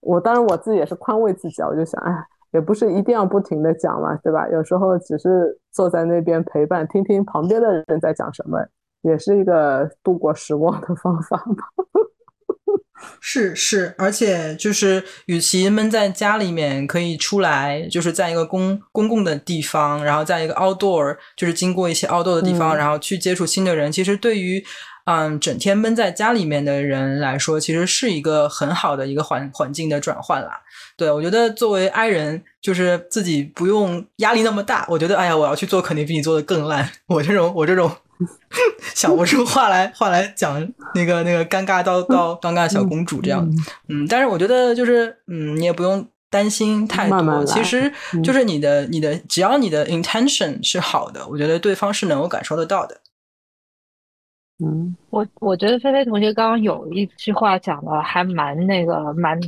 [0.00, 2.12] 我当然我自己也是宽慰自己啊，我就想，哎，
[2.52, 4.48] 也不是一定要不停的讲嘛，对吧？
[4.48, 8.58] 有时候只是坐在那边陪伴，听听旁边的人在讲什么，
[9.02, 11.44] 也是一个度过时光的方法吧。
[13.20, 23.90] 是是，而且就是，与其闷在家里面，可以出来，就是在一个公公共的地方，然后在一个 outdoor，就是经过一些 outdoor 的地方，然后去接触新的人。
[23.90, 24.64] 其实对于
[25.04, 30.60] 嗯整天闷在家里面的人来说，其实是一个很好的一个环环境的转换啦。
[30.96, 34.86] 对我觉得作为 I 人，就是自己不用压力那么大。
[34.88, 36.90] 我觉得哎呀，我要去做，肯定比你做的更烂。
[37.08, 37.90] 我这种我这种。
[38.94, 40.60] 想不出话来，话来讲
[40.94, 43.48] 那个那个尴尬到到尴尬小公主这样，
[43.88, 47.92] 嗯，但是我觉得就是嗯，你也不用担心太多，其实
[48.22, 53.00] 就是你的你的，只要你的 intention 是好的，我觉得对方是能够感受得到的。
[54.64, 59.40] 嗯，我我觉得菲菲同学刚刚有一句话讲的还蛮那个蛮。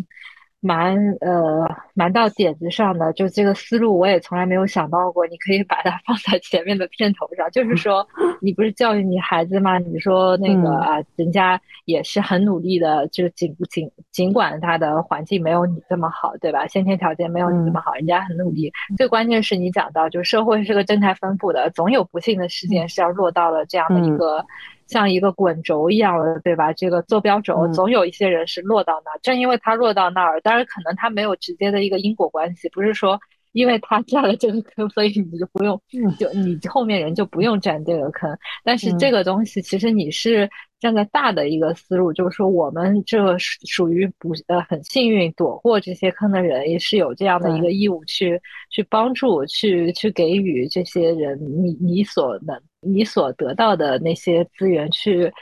[0.65, 5.27] 蛮呃蛮到点子上的，就这个思路我也从来没有想到过。
[5.27, 8.07] 你可以把它放在前面的片头上，就是 说，
[8.41, 9.79] 你不是教育你孩子吗？
[9.79, 16.65] 你说那个啊，人家也是很努力的，就尽尽尽管他的环境没有你这么好，对吧？
[16.69, 18.73] 先天条件没有你这么好，人家很努力。
[18.97, 24.47] 最关键是你讲到，就社会是个正态分布的，总有不幸的事件是要落到了这样的一个。
[24.93, 26.72] 像一个滚轴一样的，对吧？
[26.72, 33.18] 这个坐标轴总有一些人是落到那儿，正因为他落到那儿，当然可能他没有直接的一个因果关系，不是说
[33.53, 35.80] 因为他占了这个坑，所以你就不用，
[36.18, 38.30] 就你后面人就不用占这个坑。
[38.62, 40.49] 但是这个东西其实你是。
[40.82, 48.36] 站在大的一个思路，就是说我们这属于不呃很幸运躲过这些坑的人，也是有这样的一个义务去
[48.68, 55.33] 去帮助，去去给予这些人你你所能你所得到的那些资源去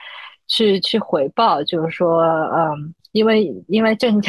[0.47, 1.63] 去去回报。
[1.65, 4.21] 就是说，嗯，因为因为正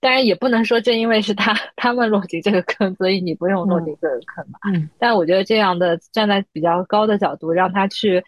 [0.00, 4.58] 当然也不能说正因为是他他们落进这个坑，所以你不用落进这个坑嘛。
[4.72, 4.90] 嗯。
[4.98, 8.24] 但我觉得这样的站在比较高的角度，让他去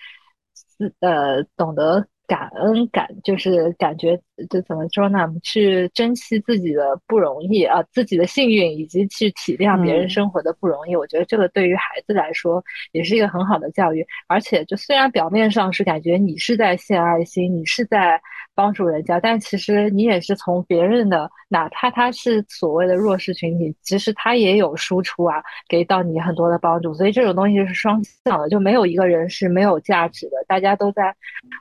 [1.00, 2.06] 呃懂得。
[2.28, 4.16] 感恩感就是感觉，
[4.48, 5.26] 就怎么说呢？
[5.42, 10.94] 去珍惜自己的不容易啊，自己的幸运，以及去体谅别人生活的不容易。
[10.94, 12.62] 我觉得这个对于孩子来说
[12.92, 14.06] 也是一个很好的教育。
[14.28, 18.20] 而且，就虽然表面上是感觉你是在献爱心，你是在。
[18.58, 26.92] 帮助人家，但其实你也是从别人的，哪怕他是所谓的弱势群体，其实他也有输出啊，给到你很多的帮助。
[26.92, 30.44] 所以这种东西是双向的，就没有一个人是没有价值的。
[30.48, 31.14] 大家都在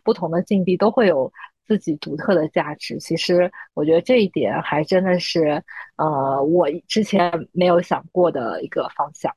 [0.03, 1.31] 不同的境地，都会有
[1.67, 2.97] 自己独特的价值。
[2.97, 5.63] 其实我觉得这一点还真的是，
[5.97, 9.31] 呃，我之前没有想过的一个方向。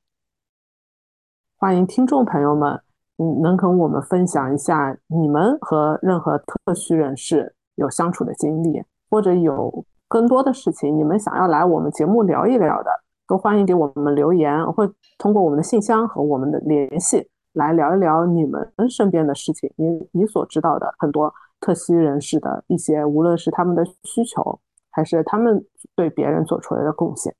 [1.58, 2.89] 欢迎听众朋友们。
[3.20, 12.90] 嗯，能跟我们分享一下你们和任何特需人士有相处的经历，或者有更多的事情你们想要来我们节目聊一聊的，
[13.28, 24.58] 都欢迎给我们留言，会通过我们的信箱和我们的联系来聊一聊你们身边的事情，你你所知道的很多特需人士的一些，无论是他们的需求，
[24.90, 25.62] 还是他们
[25.94, 27.34] 对别人做出来的贡献。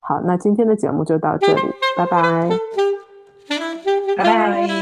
[0.00, 1.62] 好，那今天的节目就到这里，
[1.96, 2.50] 拜拜，
[4.16, 4.79] 拜拜。